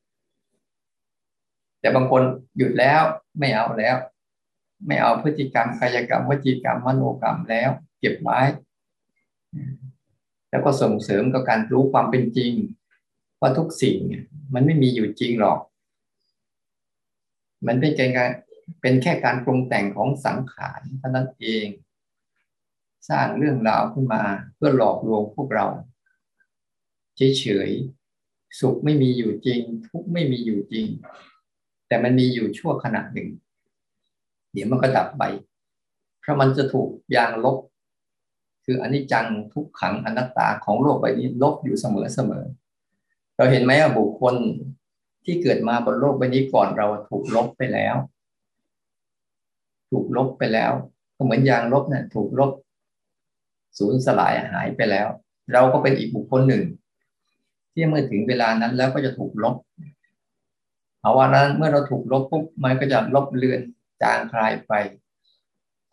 [1.88, 2.22] แต่บางคน
[2.56, 3.02] หยุดแล้ว
[3.38, 3.96] ไม่เอาแล้ว
[4.86, 7.70] ไม่เอาพฤติกรรมกายกรรมวจีกรรมมโนกรรมแล้ว
[8.00, 8.40] เก็บไว้
[10.50, 12.52] แล้วก็ส่งเสริมกับการรู้ความเป็นจริง
[13.40, 13.96] ว่าทุกสิ่ง
[14.54, 15.58] มันไม่มีอยู่จริงหรอก
[17.66, 18.30] มันเป็นการ
[18.80, 21.66] เป็นแค่การปรุงแต่งของสังขารเท่านั้นเอง
[23.08, 24.22] สร้างเรื่องราวขึ้นมา
[24.54, 25.66] เพื่อหลอกลวงพวกเรา
[27.16, 30.86] เฉยๆสุขไม่มีอยู่จริง ทุกไม่มีอยู่จริง
[31.88, 33.28] แต่มันมีอยู่ชั่วขณะหนึ่ง
[34.52, 35.22] เดี๋ยวมันก็ดับไป
[36.20, 37.56] เพราะมันจะถูกยางลบ
[38.64, 42.44] คืออนิจจังทุกขังอนัตตาของโลกใบนี้ลบอยู่เสมอเสมอ
[43.36, 44.34] เราเห็นไหมว่าบุคคล
[45.24, 47.96] ที่เกิดมาบนโลกใบนี้ก่อนเราถูกลบไปแล้ว
[49.90, 50.72] ถูกลบไปแล้ว
[51.16, 52.52] ก็เหมือนยางลบเนี่ยถูกลบ
[53.78, 55.08] สูญสลายหายไปแล้ว
[55.52, 56.62] เราก็เป็นอีกบุคคลหนึ่ง
[57.72, 59.54] ที่เมื่อถึงเวลานั้นแล้วก็จะถูกลบ
[61.00, 63.60] เพราะว่านั้นเมื่อเราถูกลบปุ๊บมันก็จะลบเลือน
[64.02, 64.72] จางคลายไป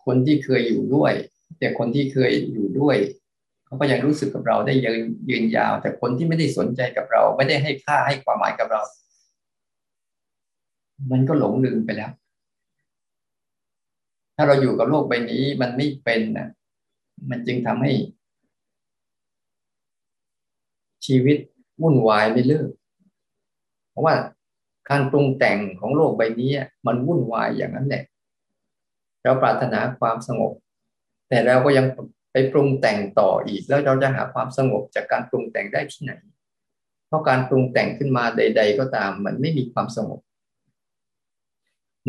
[0.05, 1.13] คนที่เคยอยู่ด้วย
[1.59, 2.97] แต่คนที่เคยอยู่ด้วย
[3.65, 8.81] เขาก็ยังรู้สึกกับเราได้ยืนยืนยาว แต่คนที่ไม่ได้สนใจกับเรา ไม่ได้ให้ค่าให้ความหมายกับเรา
[11.11, 12.11] มันก็หลงลืมไปแล้ว
[14.35, 16.47] ถ้าเราอยู่กับโลกใบนี้มันไม่เป็นนะ
[17.29, 17.91] มันจึงทำให้
[21.05, 21.37] ชีวิต
[21.81, 22.69] วุ่นวายไม่เลิก
[23.89, 24.15] เพราะว่า
[24.89, 26.51] การปรุงแต่งของโลกใบนี้
[26.87, 28.03] มันวุ่นวายอย่างนั้นแหละ
[29.23, 30.51] เราปรารถนาความสงบ
[31.29, 31.85] แต่เราก็ยัง
[32.31, 36.13] ไปปรุงแต่งต่ออีกแล้วเราจะหาความสงบจากการปรุงแต่งได้ที่ไหน
[37.07, 40.19] เพราะการปรุงแต่งขึ้นมาใด ๆ ก็ตาม มันไม่มีความสงบ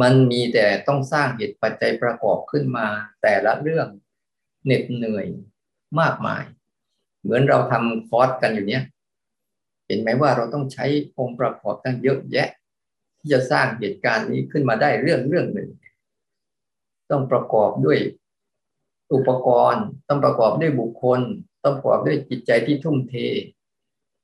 [0.03, 2.87] มันมีแต่ต้องสร้างเหตุปัจจัยประกอบขึ้นมา
[3.23, 3.89] แต่ละเรื่อง
[4.65, 5.27] เหน็ดเหนื่อย
[6.01, 6.43] มากมาย
[7.23, 8.83] เหมือนเราทำคอร์สกันอยู่เนี้ย
[9.87, 10.87] เห็นไหมว่าเราต้องใช้
[11.19, 12.49] องค์ประกอบตั้งเยอะแยะ
[13.27, 15.69] ที่จะสร้างเหตุการณ์นี้ขึ้นมาได้เรื่องเรื่องหนึ่ง
[17.11, 17.99] ต้องประกอบด้วย
[19.15, 21.21] อุปกรณ์ ต้องประกอบด้วยบุคคล
[21.65, 23.15] ต้องประกอบด้วยจิตใจที่ทุ่มเท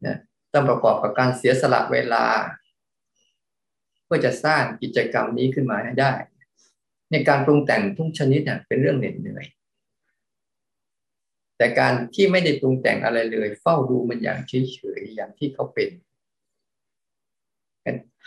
[0.06, 0.16] นะ
[0.52, 2.24] ต้องประกอบกับการเสียสละเวลา
[4.04, 6.12] เพื่อจะสร้างกิจกรรมนี้ขึ้นมาให้ได้
[7.10, 9.46] ในการปรุงแต่งทุกชนิดเนี่ยเป็นเรื่องเหน็ดเหนื่อย
[11.56, 15.88] แต่การที่ไม่ได้ปรุงแต่งอะไรเลย เฝ้าดูมันอย่างเฉยๆอย่างที่เขาเป็น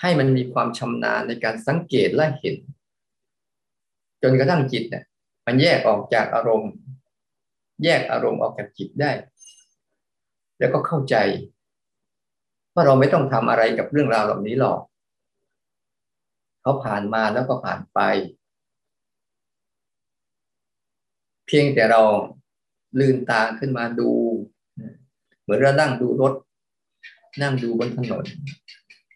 [0.02, 2.56] ให้มันมีความชำนาญในการสังเกตและเห็น
[4.22, 5.04] จนกระทั่งจิตเนี่ย
[5.46, 6.72] มันแยกออกจากอารมณ์
[7.84, 9.12] แยกอารมณ์ออกจากจิตได้
[10.60, 11.16] แล้วก็เข้าใจ
[12.74, 14.80] ว่าเราไม่ต้องทำอะไรกับเรื่องราวเหล่านี้หรอก
[16.62, 18.00] เขาผ่านมาแล้วก็ผ่านไป
[21.48, 22.02] เพียงแต่เรา
[23.00, 24.10] ลืมตาขึ้นมาดู
[25.42, 26.34] เหมือนเรานั่งดูรถ
[27.42, 28.26] นั่งดูบนถนน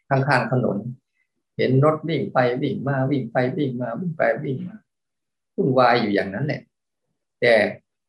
[0.10, 0.78] ข้างๆถนน
[1.58, 4.76] เห็นรถวิ่งไปวิ่งมาวิ่งไปวิ่งมาวิ่งไปวิ่งมา
[5.56, 6.62] วุ่นวายอยู่อย่างนั้นแหละ
[7.42, 7.54] แต่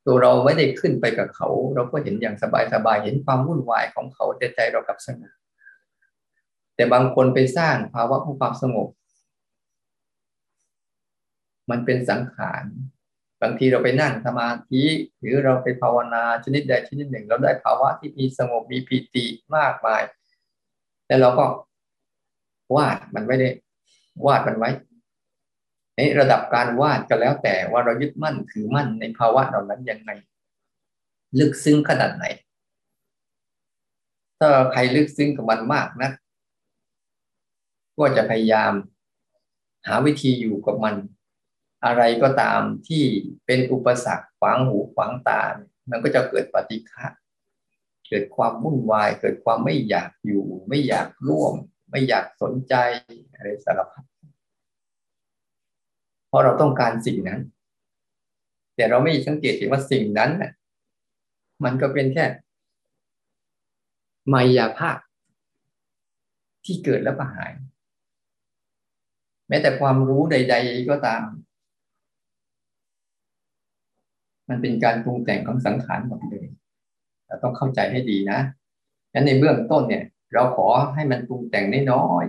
[0.06, 2.44] ตัวเราไม่ได้ขึ้นไปกับเขา เราก็เห็นอย่างส
[2.84, 5.32] บายๆเห็นความวุ่นวายของเขาแต่ใจเรากับสงบ
[6.74, 8.88] แต่บางคนไปสร้างภาวะของความสงบ
[11.70, 12.64] มันเป็นสังขาร
[13.42, 14.82] บางทีเราไปนั่งสมาธิ
[15.20, 19.24] หรือเราไปภาวนาชนิดใดชนิดหนึ่ง เราได้ภาวะที่มีสงบมีปีติ
[19.56, 20.02] มากมาย
[21.06, 21.44] แต่เราก็
[22.74, 23.48] วาดมันไม่ได้
[24.26, 24.70] วาดมันไว้
[25.96, 30.10] ในระดับการวาดก็แล้วแต่ว่าเรายึดมั่นถือมั่นในภาวะเหล่านั้นยังไง
[31.38, 32.24] ลึกซึ้งขนาดไหน
[34.38, 36.10] ถ้าใครลึกซึ้งกับมันมากนะ
[37.98, 38.72] ก็จะพยายาม
[39.86, 40.94] หาวิธีอยู่กับมัน
[41.84, 43.04] อะไรก็ตามที่
[43.46, 45.42] เป็นอุปสรรคขวางหูขวางตา
[45.90, 47.06] มันก็จะเกิดปฏิฆะ
[48.08, 51.54] เกิดความวุ่นวาย เกิดความไม่อยากอยู่ ไม่อยากร่วม
[51.90, 52.74] ไม่อยากสนใจ
[53.36, 54.04] อะไรสารพัด
[56.28, 57.40] เพราะเราต้องการสิ่งนั้น
[58.76, 60.52] แต่เราไม่สังเกตเห็นว่าสิ่งนั้นน่ะ
[61.64, 62.24] มันก็เป็นแค่
[64.32, 64.98] มายาภาพ
[66.64, 67.52] ที่เกิดแล้วก็หาย
[69.48, 71.24] แม้แต่ความรู้ใด ๆ ก็ตาม
[74.48, 76.46] มันเป็นการปรุงแต่งของสังขารหมดเลย
[77.26, 78.38] เราต้องเข้าใจให้ดีนะ
[79.12, 82.24] งั้นในเบื้องต้นเนี่ย เราขอให้มันปรุงแต่งน้อย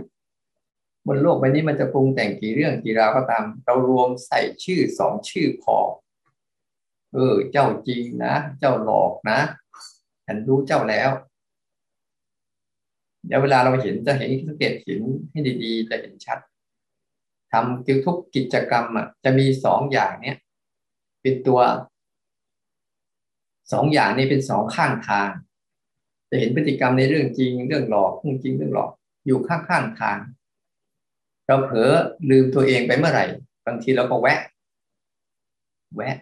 [1.07, 5.77] บนโลกใบนี้มันจะปรุงแต่งกี่เรื่องกี่ราวก็ตาม เรารวมใส่ชื่อสองชื่อพอ
[7.13, 9.39] เออ เจ้าจริงนะ เจ้าหลอกนะ
[10.25, 11.09] ฉันรู้เจ้าแล้ว
[13.25, 16.39] เดี๋ยวเวลาเราเห็นจะเห็นสังเกตเห็นให้ดีๆ จะเห็นชัด
[17.51, 20.37] ทำทุกกิจกรรมอะจะมีสองอย่างเนี้ย
[21.21, 21.59] เป็นตัว
[23.71, 25.29] สองอย่างนี้เป็นสองข้างทาง
[26.31, 28.91] จะเห็นพฤติกรรมในเรื่องจริง เรื่องหลอกเรื่องจริงเรื่องหลอก
[29.25, 30.17] อยู่ข้างข้างทาง
[31.45, 31.91] เราเผลอ
[32.29, 33.25] ลืมตัวเองไปเมื่อไหร่
[33.65, 34.39] บางทีเราก็แวะ
[35.95, 36.15] แวะ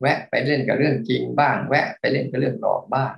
[0.00, 3.12] แวะไปเล่นกับเรื่องจริงบ้าง แวะไปเล่นกับเรื่องหลอกบ้าง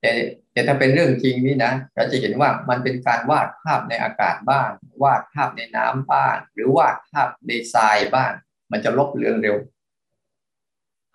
[0.00, 0.10] แต่
[0.52, 4.70] แต่ถ้าเป็นเรื่องจริงนี่นะเราจะเห็นว่ามันเป็นการวาดภาพในอากาศบ้าง
[5.02, 8.32] วาดภาพในน้ำบ้าง หรือวาดภาพในทรายบ้าง
[8.70, 9.56] มันจะลบเรื่องเร็ว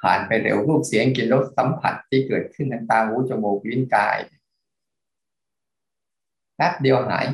[0.03, 4.17] ผ่านไปเร็วรูปเสียงกลิ่นรสสัมผัสที่เกิดขึ้นทางตาหูจมูกลิ้นกาย
[6.55, 7.25] แป๊บเดียวหาย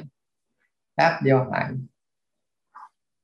[0.94, 1.68] แป๊บเดียวหาย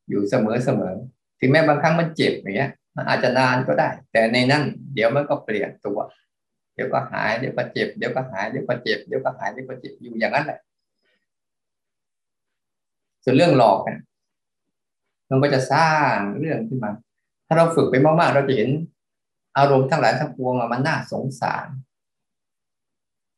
[0.09, 0.93] อยู่เสมอเสมอ
[1.39, 5.99] ถึงแม้บางครั้งมันเจ็บอย่างเงี้ย มันอาจจะนานก็ได้ แต่ในนั้น เดี๋ยวมันก็เปลี่ยนตัว
[6.73, 10.59] เดี๋ยวก็หายเดี๋ยวก็เจ็บเดี๋ยวก็หายเดี๋ยวก็เจ็บเดี๋ยวก็หายเดี๋ยวก็เจ็บอยู่อย่างนั้นแหละ
[13.23, 13.99] ส่วนเรื่องหลอกเนี่ย
[15.29, 16.91] มันก็จะสร้างเรื่องขึ้นมา
[17.47, 18.69] ถ้าเราฝึกไปมากๆ เราจะเห็น
[19.57, 21.67] อารมณ์ทั้งหลายทั้งปวงมันน่าสงสาร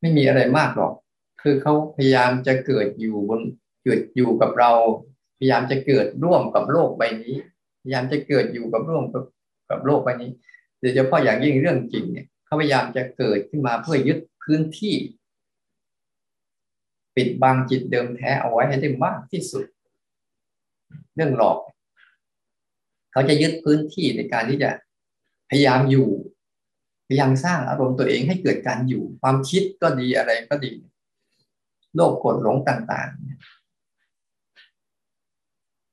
[0.02, 0.94] ไม่มีอะไรมากหรอก
[1.42, 3.42] คือเขาพยายามจะเกิดอยู่บน
[3.84, 4.72] เกิดอยู่กับเรา
[5.38, 7.36] พยายามจะเกิดร่วมกับโลกใบนี้
[7.82, 9.24] พยายามจะเกิดอยู่กับร่วมกับ
[9.70, 10.32] กับโลกใบนี้
[10.80, 14.96] โดยเฉพาะอย่างยิ่งเรื่องจริงเนี่ยเขาพยายามจะเกิดขึ้นมาเพื่อยึดพื้นที่
[17.16, 19.66] ปิดบังจิตเดิมแท้เอาไว้ให้ได้มากที่สุด
[21.16, 21.58] เรื่องหลอก
[23.12, 24.70] เขาจะยึดพื้นที่ในการที่จะ
[25.50, 26.10] พยายามอยู่
[27.08, 30.74] พยายามสร้างอารมณ์ตัวเองให้เกิดการอยู่ ความคิดก็ดีอะไรก็ดี
[31.96, 33.18] โลภโกรธหลงต่างๆ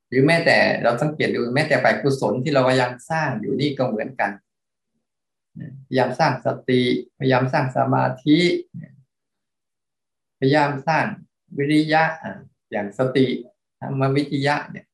[0.08, 4.30] หรือแม้แต่เราสังเกตดูแม้แต่ฝ่ายกุศลที่เราพยายามสร้างอยู่นี่ก็เหมือนกัน
[5.86, 6.82] พยายามสร้างสติ
[7.18, 8.38] พยายามสร้างสมาธิ
[10.38, 11.06] พยายามสร้าง
[11.58, 12.02] วิริยะ
[12.70, 13.26] อย่างสติ
[13.80, 14.86] ธรรมวิทยะเนี่ย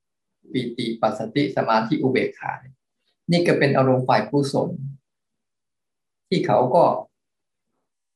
[0.53, 2.73] ปิติปัสสติสมาธิอุเบกขานี่
[3.31, 4.71] นี่ก็เป็นอารมณ์ฝ่ายกุศล
[6.29, 6.85] ที่เขาก็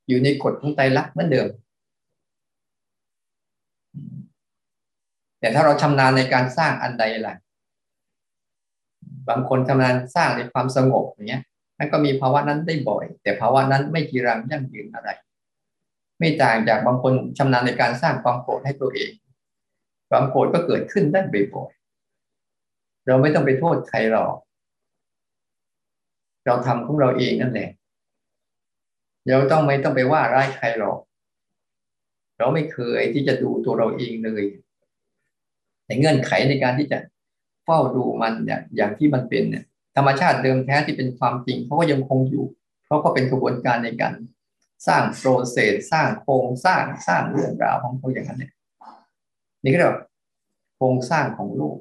[0.08, 1.48] อยู่ในกฎของไตรลักษณ์เหมือนเดิม
[5.40, 7.34] แต่ถ้าเราชำนาญในการสร้างอันใดล่ะ
[9.28, 11.42] บางคนชำนาญสร้างในความสงบอย่างเงี้ย
[11.78, 15.10] นั่นก็มีภาวะนั้นได้บ่อย แต่ภาวะนั้นไม่กีรังยั่งยืนอะไร
[16.18, 19.10] ไม่ต่างจากบางคนชำนาญในการสร้างความโกรธให้ตัวเอง
[20.10, 21.20] ความโกรธก็เกิดขึ้นได้
[21.54, 24.34] บ่อยๆเราไม่ต้องไปโทษใครหรอก
[26.46, 27.70] เราทำของเราเองนั่นแหละ
[29.28, 30.98] เราต้องไม่ต้องไปว่าร้ายใครหรอก
[32.38, 34.44] เราไม่เคยที่จะดูตัวเราเองเลย
[35.86, 36.98] ในเงื่อนไขในการที่จะ
[37.64, 39.64] เฝ้าดูมันอย่างอย่างที่มันเป็นเนี่ย
[39.96, 42.44] ธรรมชาติเดิมแท้ที่เป็นความจริงเขาก็ยังคงอยู่
[42.84, 44.14] เพราะก็เป็นกระบวนการในการ
[44.86, 48.52] สร้างโปรเซสสร้างโครงสร้างสร้างเรื่องราวของเขาอย่างนั้นเนี่ย
[49.62, 49.96] นี่ก็เรียก
[50.76, 51.76] โครงสร้างของโลก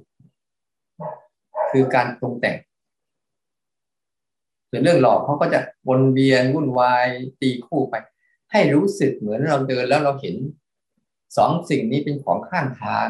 [1.72, 2.58] คือการปรุงแต่ง
[4.76, 7.08] ส่วนเรื่องหลอกเขาก็จะวนเวียนวุ่นวาย
[7.42, 7.96] ตีคู่ไป
[8.52, 10.36] ให้รู้สึกเหมือนเราเดินแล้วเราเห็น
[11.38, 13.08] สองสิ่งนี้เป็นของข้างทาง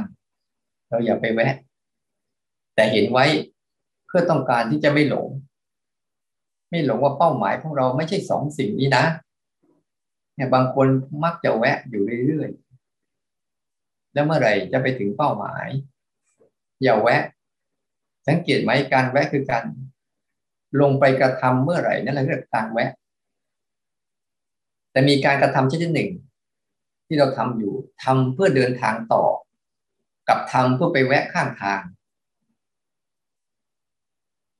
[0.89, 1.53] เราอย่าไปแวะ
[2.75, 3.25] แต่เห็นไว้
[4.07, 5.27] เพื่อต้องการที่จะไม่หลง
[6.69, 9.05] ไม่หลงว่าเป้าหมายของเราไม่ใช่สองสิ่งนี้นะ
[10.35, 10.87] เนี่ยบางคน
[11.23, 15.67] มักจะแวะอยู่เรื่อยๆ แล้วเมื่อไหร่จะไปถึงเป้าหมาย
[16.83, 17.23] อย่าแวะ
[18.27, 19.63] สังเกตไหมการแวะคือการ
[20.81, 22.91] ลงไปกระทำเมื่อไหร่นั่นแหละเรียกการแวะ
[24.91, 26.09] แต่มีการกระทำชนิดหนึ่ง
[27.05, 29.23] ที่เราทำอยู่ทำเพื่อเดินทางต่อ
[30.29, 31.81] กับทำเพื่อไปแวะข้างทาง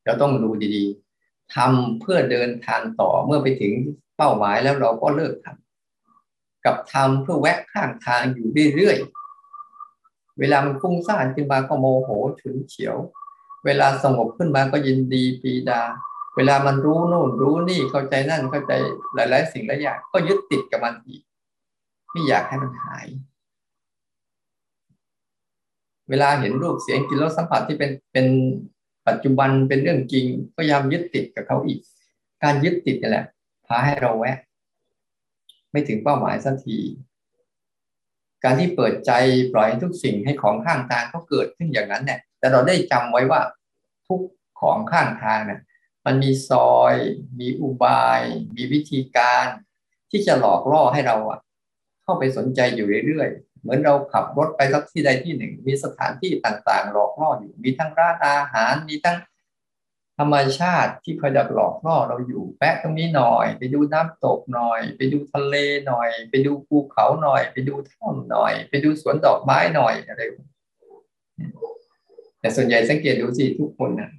[0.06, 3.73] เราต้องดูดีๆทำเพื่อเดินทางต่อเมื่อไปถึง
[4.17, 12.97] เป้าหมายแล้วเราก็เลิกทำกับทำเพื่อแวะข้างทางอยู่เรื่อยๆเวลามันฟุ้งซ่านขึ้นมาก็โมโหฉุนเฉียว
[13.65, 15.82] เวลาสงบขึ้นมาก็ยินดีปีดา
[16.36, 18.71] เวลามันรู้โน่นรู้นี่เข้าใจนั่นเข้าใจ
[19.15, 21.21] หลาย ๆ สิ่งหลายอย่างก็ยึดติดกับมันอีก
[22.12, 23.08] ไม่อยากให้มันหาย
[26.10, 28.28] เวลาเห็นรูปเสียงกินรสสัมผัสที่เป็นเป็น
[29.08, 31.80] ปัจจุบันเป็นเรื่องจริงก็ยามยึดติดกับเขาอีก
[32.43, 33.26] การยึดติดนี่แหละ
[33.67, 34.38] พาให้เราแวะ
[35.71, 36.78] ไม่ถึงเป้าหมายสักที
[38.43, 39.12] การที่เปิดใจ
[39.54, 43.41] ปล่อยทุกสิ่งให้ของข้างทางเขาเกิดขึ้นอย่างนั้นเนี่ย แต่เราได้จำไว้ว่า
[44.08, 44.21] ทุก
[44.62, 45.60] ของข้างทางเนี่ย
[46.06, 46.95] มันมีซอย
[47.39, 48.21] มีอุบาย
[48.56, 49.45] มีวิธีการ
[50.12, 51.39] ที่จะหลอกล่อให้เราอะ
[52.03, 59.17] เข้าไปสนใจอยู่เรื่อยๆ เหมือนเราขับรถไปสักที่ใดที่หนึ่ง มีสถานที่ต่างๆ หลอกล่ออยู่ มีทั้งร้านอาหาร มีทั้ง
[60.17, 65.56] ธรรมชาติที่คอยดักหลอกล่อเราอยู่แปะตรงนี้หน่อย ไปดูน้ำตกหน่อย ไปดูทะเล
[65.88, 70.21] หน่อย ไปดูภูเขาหน่อย ไปดูถ้ำหน่อย ไปดูสวนดอกไม้หน่อยอะไร
[72.43, 74.10] แต่ส่วนใหญ่สังเกตดูสิทุกคนนะ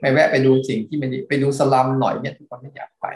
[0.00, 3.06] ไม่แวะไปดูสิ่งที่ไม่ไปดูสลัมหน่อยเนี่ยทุกคนไม่อยากไป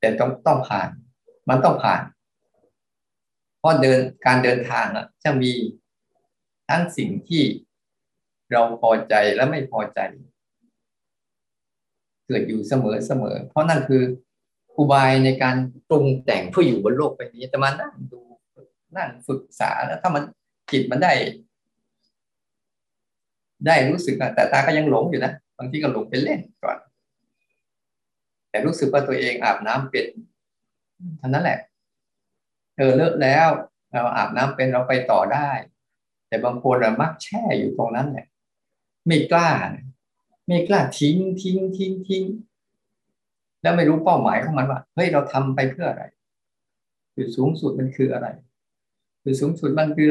[0.00, 0.88] แต่ต้องต้องผ่าน
[1.48, 2.02] มันต้องผ่าน
[3.58, 5.52] เพราะเดินการเดินทางอะจะมี
[6.68, 7.42] ทั้งสิ่งที่
[8.52, 10.00] เราพอใจและไม่พอใจ
[12.26, 14.02] เกิดอยู่เสมอเสมอ เพราะนั่นคือ
[14.76, 15.56] อุบายในการ
[15.88, 18.20] ปรุงแต่งเพื่ออยู่บนโลกใบนี้แต่มานั่งดู
[18.96, 20.22] นั่งฝึกษาแล้วถ้ามัน
[20.72, 21.12] จิตมันได้
[23.66, 26.78] ได้รู้สึกแต่ตาก็ยังหลงอยู่นะบางทีก็หลงไปเล่นก่อน
[28.50, 30.06] แต่รู้สึกว่าตัวเองอาบน้ำเป็น
[31.18, 31.58] เท่านั้นแหละ
[32.74, 33.48] เธอเลิกแล้ว
[33.92, 35.50] เราอาบน้ำเป็นเราไปต่อได้
[36.28, 38.26] แต่บางคนเรามักแช่อยู่ตรงนั้นแหละ
[39.06, 39.50] ไม่กล้า
[40.46, 42.24] ไม่กล้าทิ้งทิ้งทิ้งทิ้ง
[43.62, 46.04] แล้วไม่รู้เป้าหมายของมันว่าเฮ้ยเราทำไปเพื่ออะไร
[47.16, 48.28] จุดสูงสุดมันคืออะไร
[49.24, 50.08] จุดสูงสุดมันคือ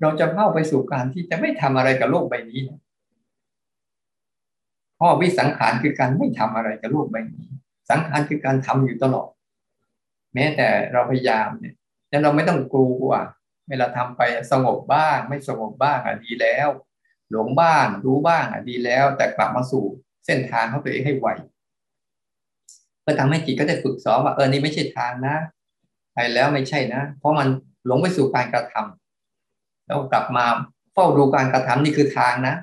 [0.00, 2.60] เราจะเข้าไปสู่การที่จะไม่ทำอะไรกับโลกใบนี้
[4.96, 7.46] เพราะวิสังขารคือการไม่ทำอะไรกับโลกใบนี้
[7.90, 9.28] สังขารคือการทำอยู่ตลอด
[10.34, 11.74] แม้แต่เราพยายามเนี่ย
[12.08, 13.08] แล้วเราไม่ต้องกลัว
[13.68, 14.22] เวลาทำไป
[14.52, 16.68] สงบบ้าง ไม่สงบบ้างอะดีแล้ว
[17.30, 19.84] หลงบ้างรู้บ้างอะดีแล้ว แต่กลับมาสู่
[20.26, 21.28] เส้นทางของตัวเองให้ไว
[23.00, 25.36] เพื่อทำให้จิตก็ได้ฝึกซ้อมว่าเออนี่ไม่ใช่ทางนะ
[26.14, 27.48] ไปแล้วไม่ใช่นะ เพราะมัน
[27.86, 29.09] หลงไปสู่การกระทำ
[29.90, 30.46] แล้วกลับมา
[30.94, 32.54] เฝ้าดูการกระทำนี่คือทางนะ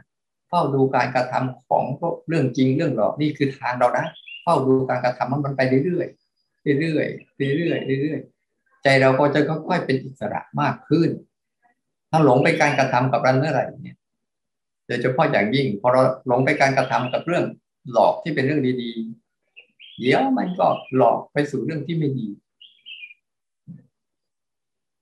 [0.49, 1.83] เฝ้าดูการกระทำของ
[2.27, 4.05] เรื่องจริงเรื่องหลอกนี่คือทางเรานะ
[4.43, 7.01] เฝ้าดูการกระทำมันไปเรื่อยๆเรื่อ
[7.49, 11.09] ยๆเรื่อยๆเรื่อยๆใจเราก็จะค่อยๆเป็นอิสระมากขึ้น
[12.09, 13.97] ถ้าหลงไปการกระทำกับรันเมื่อไหร่เนี่ย
[14.87, 17.45] โดยเฉพาะอย่างยิ่งพอเราหลงไปการกระทำกับเรื่อง
[17.91, 22.27] หลอกที่เป็นเรื่องดีๆ เดี๋ยวมันก็หลอกไปสู่เรื่องที่ไม่ดี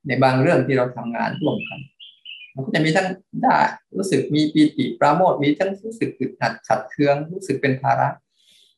[0.08, 1.80] ในบางเรื่องที่เราทำงานร่วมกัน
[2.56, 3.08] มันก็จะมีทั้ง
[3.44, 3.58] ได้
[3.98, 8.08] รู้สึกมีปีติปราโมทมีทั้งรู้สึกอึดอัดขัดเคืองรู้สึกเป็นภาระ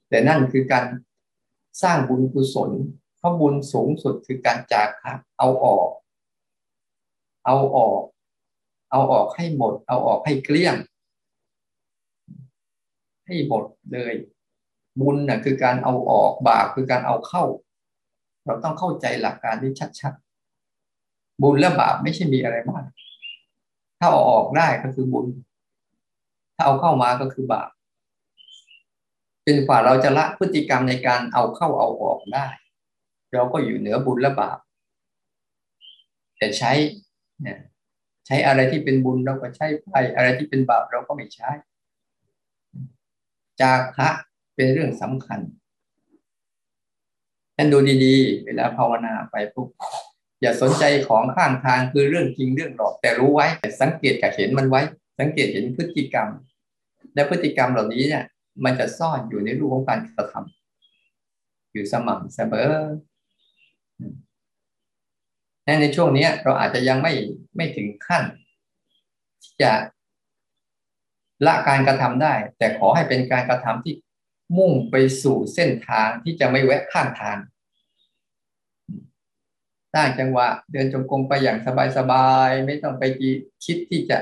[0.09, 0.86] แต่นั่นคือการ
[1.84, 2.71] สร้างบุญกุศล
[3.17, 4.89] เพราะบุญสูงสุดคือการจาก
[5.38, 5.89] เอาออก
[7.45, 8.01] เอาออก
[8.91, 10.75] เอาออกให้หมด เอาออกให้เกลี้ยง
[13.25, 13.63] ให้หมด
[13.93, 14.13] เลย
[15.01, 17.43] บุญน่ะคือการเอาออกบาปคือการเอาเข้า
[18.45, 22.86] เราต้องเข้าใจหลักการที่ชัดๆบุญและบาปไม่ใช่มีอะไรมาก
[24.00, 25.26] ถ้าเอาออกได้ก็คือบุญ
[26.56, 27.70] ถ้าเอาเข้ามาก็คือบาป
[29.43, 32.48] เป็นฝ่าเราจะละพฤติกรรมในการเอาเข้าเอาออกได้
[33.34, 34.58] เราก็อยู่เหนือบุญและบาป
[36.38, 36.72] แต่ใช้
[37.41, 37.60] เนี่ย
[38.26, 41.50] ใช้อะไรที่เป็นบุญเราก็ใช้ไปอะไรที่เป็นบาปเราก็ไม่ใช้
[43.62, 44.10] จากะ
[44.56, 45.39] เป็นเรื่องสำคัญ
[47.56, 49.68] ท่านดูดีๆ เวลาภาวนาไปปุ๊บ
[50.42, 53.48] อย่าสนใจของข้างทางคือเรื่องจริงเรื่องหลอก แต่รู้ไว้
[53.82, 54.82] สังเกตกับเห็นมันไว้
[55.20, 56.28] สังเกตเห็นพฤติกรรม
[57.14, 58.24] และพฤติกรรมเหล่านี้เนี่ย
[58.64, 62.70] มันจะซ่อนอยู่ในรูปของการกระทำอยู่สม่ำเสมอ
[65.82, 67.14] ในช่วงนี้เราอาจจะยังไม่
[67.56, 68.24] ไม่ถึงขั้น
[69.44, 69.72] ที่จะ
[71.46, 73.96] ละการกระทำได้ แต่ขอให้เป็นการกระทำที่
[74.58, 77.38] มุ่งไปสู่เส้นทางที่จะไม่แวะข้างทาง
[79.94, 81.58] สร้างจังหวะ เดินจงกรมไปอย่าง
[81.98, 83.04] สบายๆไม่ต้องไป
[83.66, 84.20] คิดที่จะ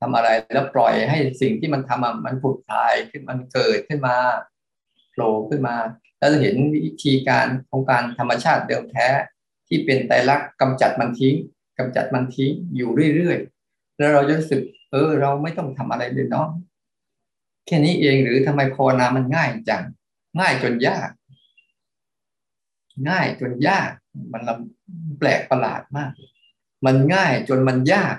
[0.00, 4.16] ทำอะไรแล้วปล่อยให้สิ่งที่มันทำมันผุดถ่ายขึ้นมันเกิดขึ้นมา
[5.10, 5.76] โผล่ขึ้นมา
[6.18, 9.08] แล้วจะเห็นวิธีการของการธรรมชาติเดิมแท้
[9.68, 11.34] ที่เป็นไตรลักษณ์กำจัดมันทิ้ง
[11.78, 16.48] กำจัดมันทิ้งอยู่เรื่อยๆแล้วเราจะรู้สึก เออ เราไม่ต้องทำอะไรเลยเนาะ
[17.66, 19.82] แค่นี้เองหรือทำไมภาวนามันง่ายจัง
[20.38, 21.08] ง่ายจนยาก
[23.08, 23.90] ง่ายจนยาก
[24.32, 24.42] มัน
[25.18, 26.12] แปลกประหลาดมาก
[26.86, 28.16] มันง่ายจนมันยาก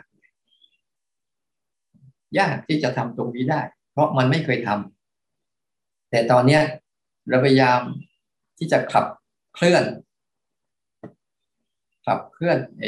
[2.39, 3.61] ยากที่จะทำตรงนี้ได้
[3.91, 6.63] เพราะมันไม่เคยทำแต่ตอนเนี้ย
[7.29, 7.79] เราพยายาม
[8.57, 9.05] ที่จะขับ
[9.53, 9.83] เคลื่อน
[12.05, 12.83] ขับเคลื่อนไอ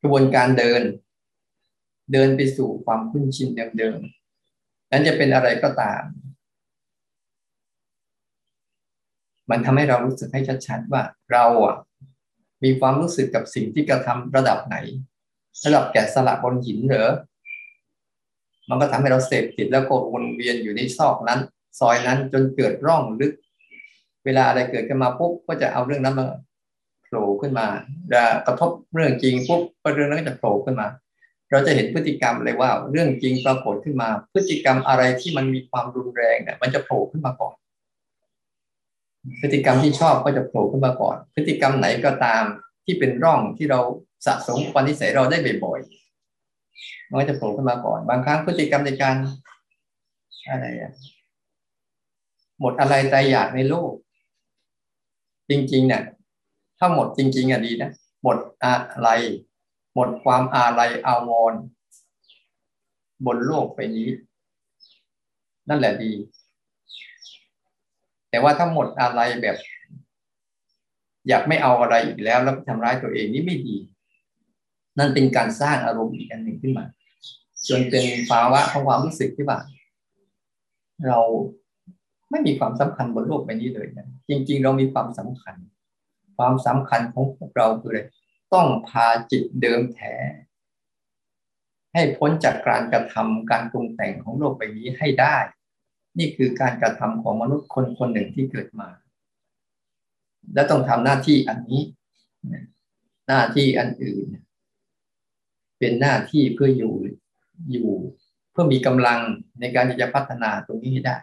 [0.00, 0.82] กระบวนการเดิน
[2.12, 6.02] เดินไปสู่ความคุ้นชินเดิมๆนั้นจะเป็นอะไรก็ตาม
[9.50, 11.76] มันทำให้เรารู้สึกให้ชัดๆว่าเราอะ
[12.64, 14.76] มีความรู้สึกกับสิ่งที่กระทำระดับไหน
[15.66, 17.12] ระดับแกะสลักบนหินเหรอ
[18.68, 21.40] มันก็ทำให้เราเสพติดแล้วก็วนเวียนอยู่ในซอกนั้น
[21.80, 23.32] ซอยนั้นจนเกิดร่องลึก
[24.24, 26.26] เวลาอะไรเกิดขึ้นมาปุ๊บก็จะเอาเรื่องนั้นมา
[27.04, 27.66] โผล่ขึ้นมา
[28.12, 30.86] จะกระทบเรื่องจริงปุ๊บก็เรื่องนั้นก็จะโผล่ขึ้นมา
[31.50, 37.54] เราจะเห็นพฤติกรรมเลยว่า เรื่องจริงปรากฏขึ้นมา พฤติกรรมอะไรที่มันมีความรุนแรงเนี่ยมันจะโผล่ขึ้นมาก่อน
[39.40, 42.42] พฤติกรรมที่ชอบก็จะโผล่ขึ้นมาก่อน พฤติกรรมไหนก็ตาม
[42.84, 43.80] ที่เป็นร่องที่เรา
[44.26, 49.16] สะสมความนิสัยเราได้บ่อยๆมันก็จะโผล่ขึ้นมาก่อน บางครั้งพฤติกรรมในการ
[50.48, 50.92] อะไรอะ
[52.60, 53.92] หมดอะไรใจอยากในโลก
[55.50, 56.02] จริงๆเนี่ย
[56.78, 57.90] ถ้าหมดจริง ๆอะดีนะ
[58.22, 59.08] หมดอะไร
[59.94, 61.60] หมดความอาลัยอาวรณ์
[63.26, 64.08] บนโลกไปนี้
[65.68, 66.12] นั่นแหละดี
[68.30, 69.56] แต่ว่าถ้าหมดอะไรแบบ
[71.28, 73.76] อยากไม่เอาอะไรอีกแล้ว แล้วทำร้ายตัวเองนี่ไม่ดี
[74.98, 76.84] นั่นเป็นการสร้างอารมณ์อีกอันหนึ่งขึ้นมา
[77.68, 79.58] จนเป็นภาวะของความรู้สึกที่ว่า
[81.06, 81.20] เรา
[82.30, 85.56] ไม่มีความสำคัญบนโลกใบนี้เลยนะจริง ๆ เรามีความสำคัญ
[86.36, 88.00] ความสำคัญของพวกเราคืออะไร
[88.54, 90.14] ต้องพาจิตเดิมแท้
[91.92, 95.36] ให้พ้นจากการกระทำการปรุงแต่งของโลกใบนี้ให้ได้
[96.18, 98.88] นี่คือการกระทำของมนุษย์คนคนหนึ่งที่เกิดมา
[100.54, 101.80] และต้องทำหน้าที่อันนี้
[103.28, 104.26] หน้าที่อันอื่น
[105.78, 106.94] เป็นหน้าที่เพื่ออยู่
[107.72, 107.88] อยู่
[108.50, 109.20] เพื่อมีกำลัง
[109.60, 111.16] ในการที่จะพัฒนาตรงนี้ให้ได้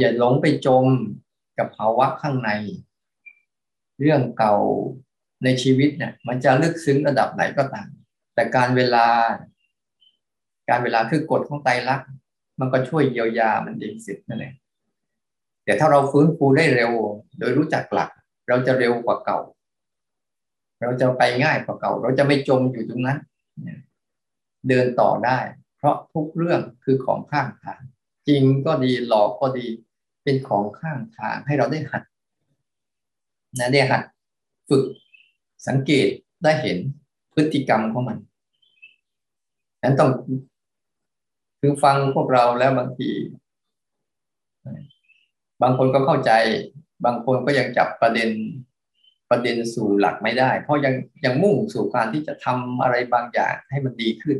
[0.00, 0.86] อย่าหลงไปจม
[1.58, 2.50] กับภาวะข้างใน
[4.00, 4.54] เรื่องเก่า
[5.44, 7.88] ในชีวิตเนี่ยมันจะลึกซึ้งระดับไหนก็ตาม
[8.34, 9.06] แต่การเวลา
[10.68, 12.08] การเวลาคือกฎของไตรลักษณ์
[12.60, 14.54] มันก็ช่วยเยียวยามันเองสินั่นเอง
[15.64, 16.92] แต่ถ้าเราฟื้นฟูได้เร็ว
[17.38, 18.10] โดยรู้จักหลัก
[18.48, 19.38] เราจะเร็วกว่าเก่า
[20.80, 23.18] เราจะไปง่ายกว่าเก่า เราจะไม่จมอยู่ตรงนั้น
[24.68, 25.38] เดินต่อได้
[25.78, 27.80] เพราะทุกเรื่องคือของข้างทาง
[28.28, 29.66] จริงก็ดีหลอกก็ดี
[30.22, 32.02] เป็นของข้างทางให้เราได้หัด
[33.58, 34.02] นะได้หัด
[34.68, 34.84] ฝึก
[35.66, 36.08] สังเกต
[36.44, 36.78] ได้เห็น
[37.34, 38.18] พฤติกรรมของมัน
[39.82, 40.10] นั้นต้อง
[41.64, 43.10] คือฟังพวกเราแล้วบางที
[45.62, 46.32] บางคนก็เข้าใจ
[47.04, 48.30] บางคนก็ยังจับประเด็น
[49.30, 50.94] ประเด็นสู่หลักไม่ได้ เพราะยัง
[51.24, 54.36] ยังมุ่งสู่การที่จะทำอะไรบางอย่างให้มันดีขึ้น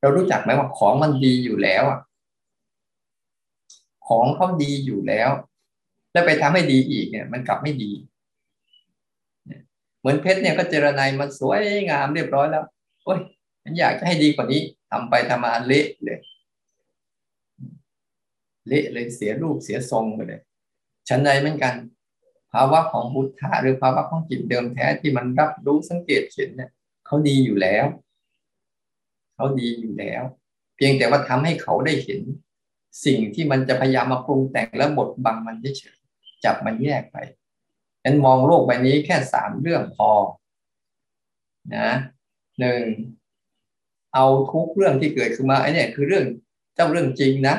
[0.00, 2.00] เรารู้จักไหมว่าของมันดีอยู่แล้วอะ
[4.08, 5.30] ของเขาดีอยู่แล้ว
[6.12, 7.92] แล้วไปทำให้ดีอีกเนี่ย มันกลับไม่ดี
[10.00, 11.60] เหมือนเพชรเนี่ยก็เจรนมันสวย
[11.90, 12.64] งามเรียบร้อยแล้ว
[13.04, 13.18] โอ้ย
[13.62, 16.20] ฉันอยากจะให้ดีกว่านี้ ทำไปทำมาเละเลย
[18.68, 20.40] เละเลยเสียรูปเสียทรงไปเลย
[21.08, 21.74] ฉันใดเหมือนกัน
[22.52, 26.70] ภาวะของบุตธะหรือภาวะของจิตเดิมแท้ที่มันรับรู้สังเกตเห็นเนี่ย
[27.06, 27.84] เขาดีอยู่แล้ว
[29.34, 30.22] เขาดีอยู่แล้ว
[30.76, 32.20] เพียงแต่ว่าทำให้เขาได้เห็น
[33.04, 35.98] สิ่งที่มันจะพยายามมาปรุงแต่งและบดบังมันเฉย
[36.44, 37.16] จับมันแยกไป
[38.04, 40.10] งั้นมองโลกใบนี้แค่สามเรื่องพอ
[41.76, 41.90] นะ
[42.60, 42.82] หนึ่ง
[44.14, 46.24] เอาทุกเรื่องที่เกิดขึ้นมาไอ้นี่คือเรื่อง
[46.74, 47.56] เจ้าเรื่องจริงนะ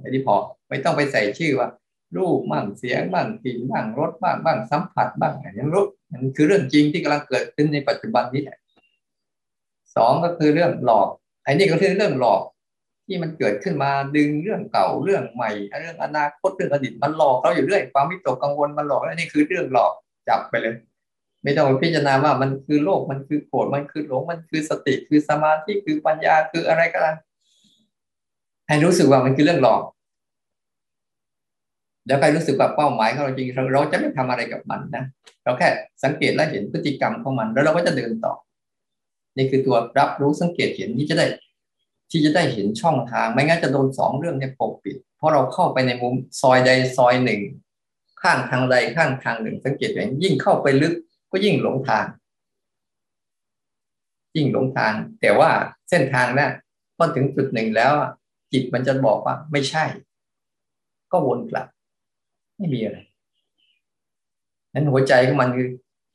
[0.00, 0.36] ไอ้ที่พอ
[0.68, 1.68] ไม่ต้องไปใส่ชื่อว่า
[2.16, 8.58] รูปบ้างเสียงบ้างกลิ่นบ้างรสบ้างบ้างสัมผัสบ้างอะไรนี้รู้มันคือเรื่องจริงที่กำลังเกิดขึ้นในปัจจุบันนี้แหละ
[9.96, 11.08] สองก็คือเรื่องหลอก
[11.44, 12.42] ไอ้นี่ก็คือเรื่องหลอก
[13.06, 15.50] ที่มันเกิดขึ้นมาดึงเรื่องเก่าเรื่องใหม่
[15.80, 19.92] เรื่องอนาคตเรื่องอดีตมันหลอกเราอยู่เรื่อยความวิตกกังวลมันหลอกแล้วนี่คือเรื่องหลอก
[20.28, 20.74] จับไปเลย
[21.42, 27.12] ไม่ต้องไปพิจารณาว่ามันคือโลกมันคือโกรธมันคือหลงมันคือสติคือสมาธิคือปัญญาคืออะไรก็ได้
[28.68, 29.82] ให้รู้สึกว่ามันคือเรื่องหลอก
[32.06, 35.04] แล้วใครรู้สึกว่าเป้าหมายของเราจริงเราจะไม่ทำอะไรกับมันนะ
[35.44, 35.68] เราแค่
[36.04, 38.34] สังเกตและเห็นพฤติกรรมของมัน แล้วเราก็จะเดินต่อ
[39.36, 41.26] นี่คือตัวรับรู้สังเกตเห็นที่จะได้
[42.10, 47.40] ที่จะได้เห็นช่องทาง ไม่งั้นจะโดนสองเรื่องเนี่ยปกปิด เพราะเราเข้าไปในมุมซอยใดซอยหนึ่ง
[48.22, 50.94] ข้างทางใดข้างทางหนึ่ง สังเกตอย่างยิ่งเข้าไปลึก
[51.32, 52.06] ก็ยิ่งหลงทาง
[54.36, 55.50] ยิ่งหลงทาง แต่ว่า
[55.90, 56.50] เส้นทางนะั้น
[56.96, 57.92] พอถึงจุดหนึ่งแล้ว
[58.52, 59.84] จิตมันจะบอกว่าไม่ใช่
[61.12, 61.66] ก็วนกลับ
[62.56, 62.98] ไม่มีอะไร
[64.72, 65.68] นั้นหัวใจของมันคือ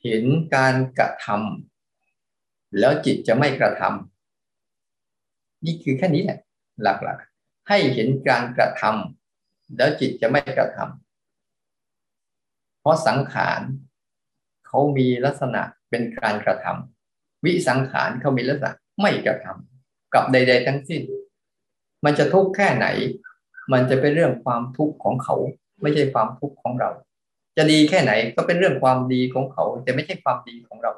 [0.03, 0.24] เห็น
[0.55, 6.39] การกระทำแล้วจิตจะไม่กระทำนี่คือแค่นี้แหละ
[6.82, 13.61] หลักๆ ให้เห็นการกระทำแล้วจิตจะไม่กระทำเพราะสังขาร
[14.78, 18.72] เขามีลักษณะเป็นการกระทำวิสังขารเขามีลักษณะ
[19.02, 21.02] ไม่กระทำกับใด ๆ ทั้งสิ้น
[22.06, 22.88] มันจะทุกข์แค่ไหน
[23.74, 25.36] มันจะเป็นเรื่องความทุกข์ของเขา
[25.82, 26.90] ไม่ใช่ความทุกข์ของเรา
[27.58, 30.92] จะดีแค่ไหนก็เป็นเรื่องความดีของเขา แต่ไม่ใช่ความดีของเรา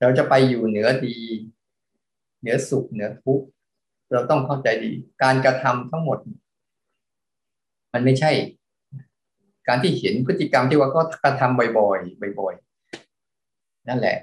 [0.00, 1.16] เราจะไปอยู่เหนือดี
[2.40, 3.44] เหนือสุขเหนือทุกข์
[4.12, 6.18] เราต้องเข้าใจดี การกระทำทั้งหมด
[7.92, 8.32] มันไม่ใช่
[9.68, 14.16] การที่เห็นพฤติกรรมที่ว่าก็กระทำบ่อยๆบ่อยๆ นั่นแหละ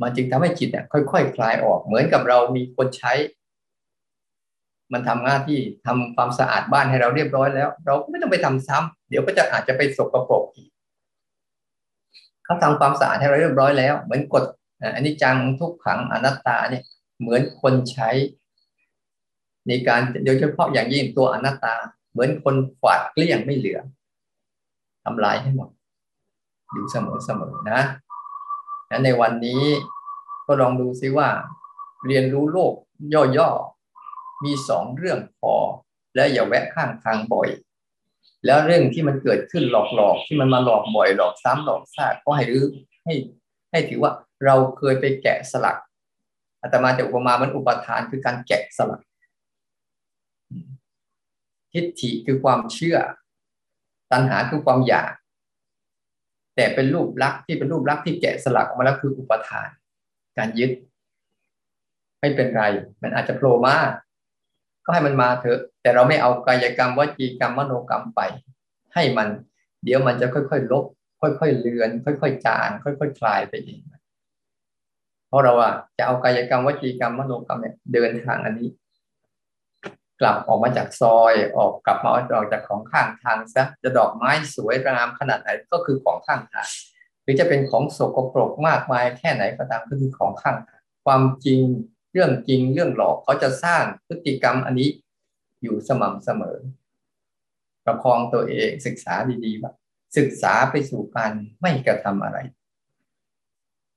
[0.00, 3.12] มันจึงทำให้จิตเนี่ยค่อยๆคคลายออก เหมือนกับเรามีคนใช้
[4.92, 10.68] มันทำหน้าที่ทำความสะอาดบ้านให้เราเรียบร้อยแล้ว เราไม่ต้องไปทำซ้ำเดี๋ยวก็จะอาจจะไปสกปรกอีก
[12.44, 14.44] เขาทำความสะอาดให้เราเรียบร้อยแล้ว เหมือนกด
[14.94, 16.82] อันนี้จังทุกขังอนัตตาเนี่ย
[17.20, 18.10] เหมือนคนใช้
[19.68, 21.74] ในการโดยเฉพาะอย่างยิ่งตัวอนัตตา
[22.12, 23.78] เหมือนคนฝาดเกลี้ยงไม่เหลือ
[25.04, 25.68] ทำลายให้หมด
[26.72, 27.80] อยู่เสมอเสมอนะ
[28.88, 29.62] และในวันนี้
[30.46, 31.28] ก็ลองดูซิว่า
[32.06, 32.74] เรียนรู้โลก
[33.38, 35.54] ย่อๆ มีสองเรื่องพอ
[36.14, 37.48] และอย่าแวะข้างทางบ่อย
[38.46, 42.66] แล้วเรื่องที่มันเกิดขึ้นหลอกๆ ที่มันมาหลอกบ่อย หลอกซ้ำหลอกซากก็ให้รู้อ
[43.04, 43.14] ให้
[43.70, 44.12] ให้ถือว่า
[44.44, 45.76] เราเคยไปแกะสลัก
[46.62, 49.00] อาตมาจะอุปมามันอุปทานคือการแกะสลัก
[51.72, 52.96] ทิฏฐิคือความเชื่อ
[54.12, 55.12] ตัณหาคือความอยาก
[56.56, 59.68] แต่เป็นรูปลักษณ์ที่เป็นรูปลักษณ์ที่แกะสลักออกมาแล้วคืออุปทาน
[60.38, 60.70] การยึด
[62.20, 62.64] ไม่เป็นไร
[63.02, 63.76] มันอาจจะโผล่มา
[64.84, 68.20] ก็ให้มันมาเถอะ แต่เราไม่เอากายกรรมวจีกรรมมโนกรรมไป
[68.94, 69.28] ให้มัน
[69.84, 70.84] เดี๋ยวมันจะค่อยๆลบ
[71.20, 73.80] ค่อยๆเลือน ค่อยๆจาง ค่อยๆคลายไปเอง
[75.28, 78.68] เพราะเราอะจะเอากายกรรมวจีกรรมมโนกรรมเนี่ยเดินทางอันนี้
[80.22, 86.68] กลับออกมาจากซอยออกกลับมาออกจากของข้างทางซะจะดอกไม้สวยงามขนาดไหนก็คือของข้างทาง
[87.22, 91.60] หรือจะเป็นของโสกปรกมากมายแค่ไหนก็ตามก็คือของข้างทางความจริง
[92.12, 94.88] เรื่องจริงเรื่องหลอกเขาจะสร้างพฤติกรรมอันนี้
[95.62, 96.56] อยู่สม่ำเสมอ
[97.84, 99.14] ประคองตัวเองศึกษา
[99.44, 99.72] ดีๆว่า
[100.16, 102.38] ศึกษาไปสู่การไม่กระทำอะไร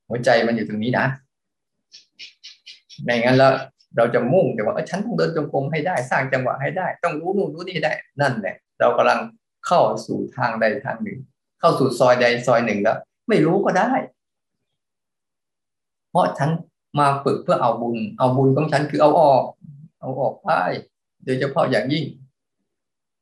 [0.08, 1.08] หัวใจมันอยู่ตรงนี้นะ
[3.04, 3.54] ไม่งั้นแล้ว
[3.98, 7.92] เราจะมุ่งแต่ว่าฉันต้องเดินจงกรมให้ได้สร้างจังหวะให้ได้ ต้องรู้นู่นรู้นี่ได้
[8.22, 9.20] นั่นแหละเรากำลัง
[9.68, 11.20] เข้าสู่ทางใดทางหนึ่ง
[11.60, 12.98] เข้าสู่ซอยใดซอยหนึ่งแล้ว
[13.30, 13.92] ไม่รู้ก็ได้
[16.10, 16.50] เพราะฉัน
[17.00, 19.44] มาฝึกเพื่อเอาบุญ เอาบุญของฉันคือเอาออก
[20.00, 20.50] เอาออกไป
[21.26, 22.06] โดยเฉพาะอย่างยิ่ง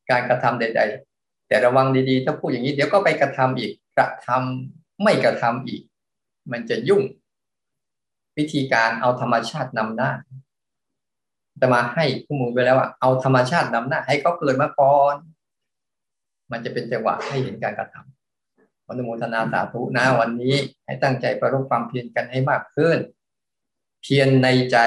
[0.09, 0.81] การกระทำใด
[1.15, 5.81] ๆ แต่ระวังดีๆ ถ้าพูดอย่างนี้ เดี๋ยวก็ไปกระทำอีก กระทำไม่กระทำอีก
[6.51, 7.03] มันจะยุ่ง
[8.37, 10.11] วิธีการเอาธรรมชาตินำหน้า
[11.61, 15.15] จะมาให้ข้อมูลไปแล้วว่าเอาธรรมชาตินำหน้า ให้เขาเกิดมาก่อน
[16.51, 22.97] มันจะเป็นจังหวะให้เห็นการกระทำวันโมทนาสาธุนะวันนี้ให้ตั้งใจประรบความเพียรกันให้มากขึ้น
[24.01, 24.77] เพียรในใจ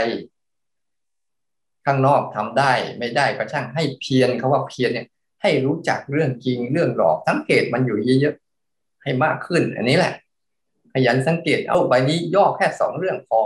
[1.84, 5.06] ข้างนอกทำได้ไม่ได้ก็ช่างให้เพียรเขาว่าเพียรเนี่ย
[5.42, 10.12] ให้รู้จักเรื่องจริงเรื่องหลอกสังเกตมันอยู่เยอะๆให้มากขึ้น อันนี้แหละ
[10.92, 13.40] ขยันสังเกตเอาใบนี้ย่อแค่สองเรื่องพอ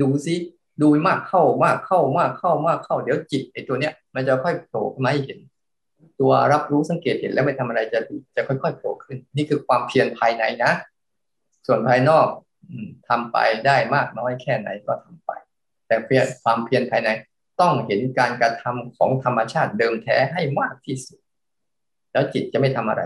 [0.00, 0.34] ดูซิ
[0.82, 5.38] ดูมากเข้ามากเข้ามากเข้ามากเข้า เดี๋ยวจิตไอ้ตัวเนี้ย มันจะค่อยโผล่มาให้เห็น
[6.20, 8.00] ตัวรับรู้สังเกตเห็นแล้วไม่ทำอะไรจะ
[8.36, 10.72] จะค่อยๆโผล่ขึ้น นี่คือความเพียรภายในนะ
[11.66, 12.26] ส่วนภายนอก
[13.08, 15.30] ทำไปได้มากน้อยแค่ไหนก็ทำไป
[15.86, 17.08] แต่เพียรความเพียรภายใน
[17.60, 21.18] ต้องเห็นการกระทำของธรรมชาติเดิมแท้ให้มากที่สุด
[22.12, 23.02] แล้วจิตจะไม่ทำอะไร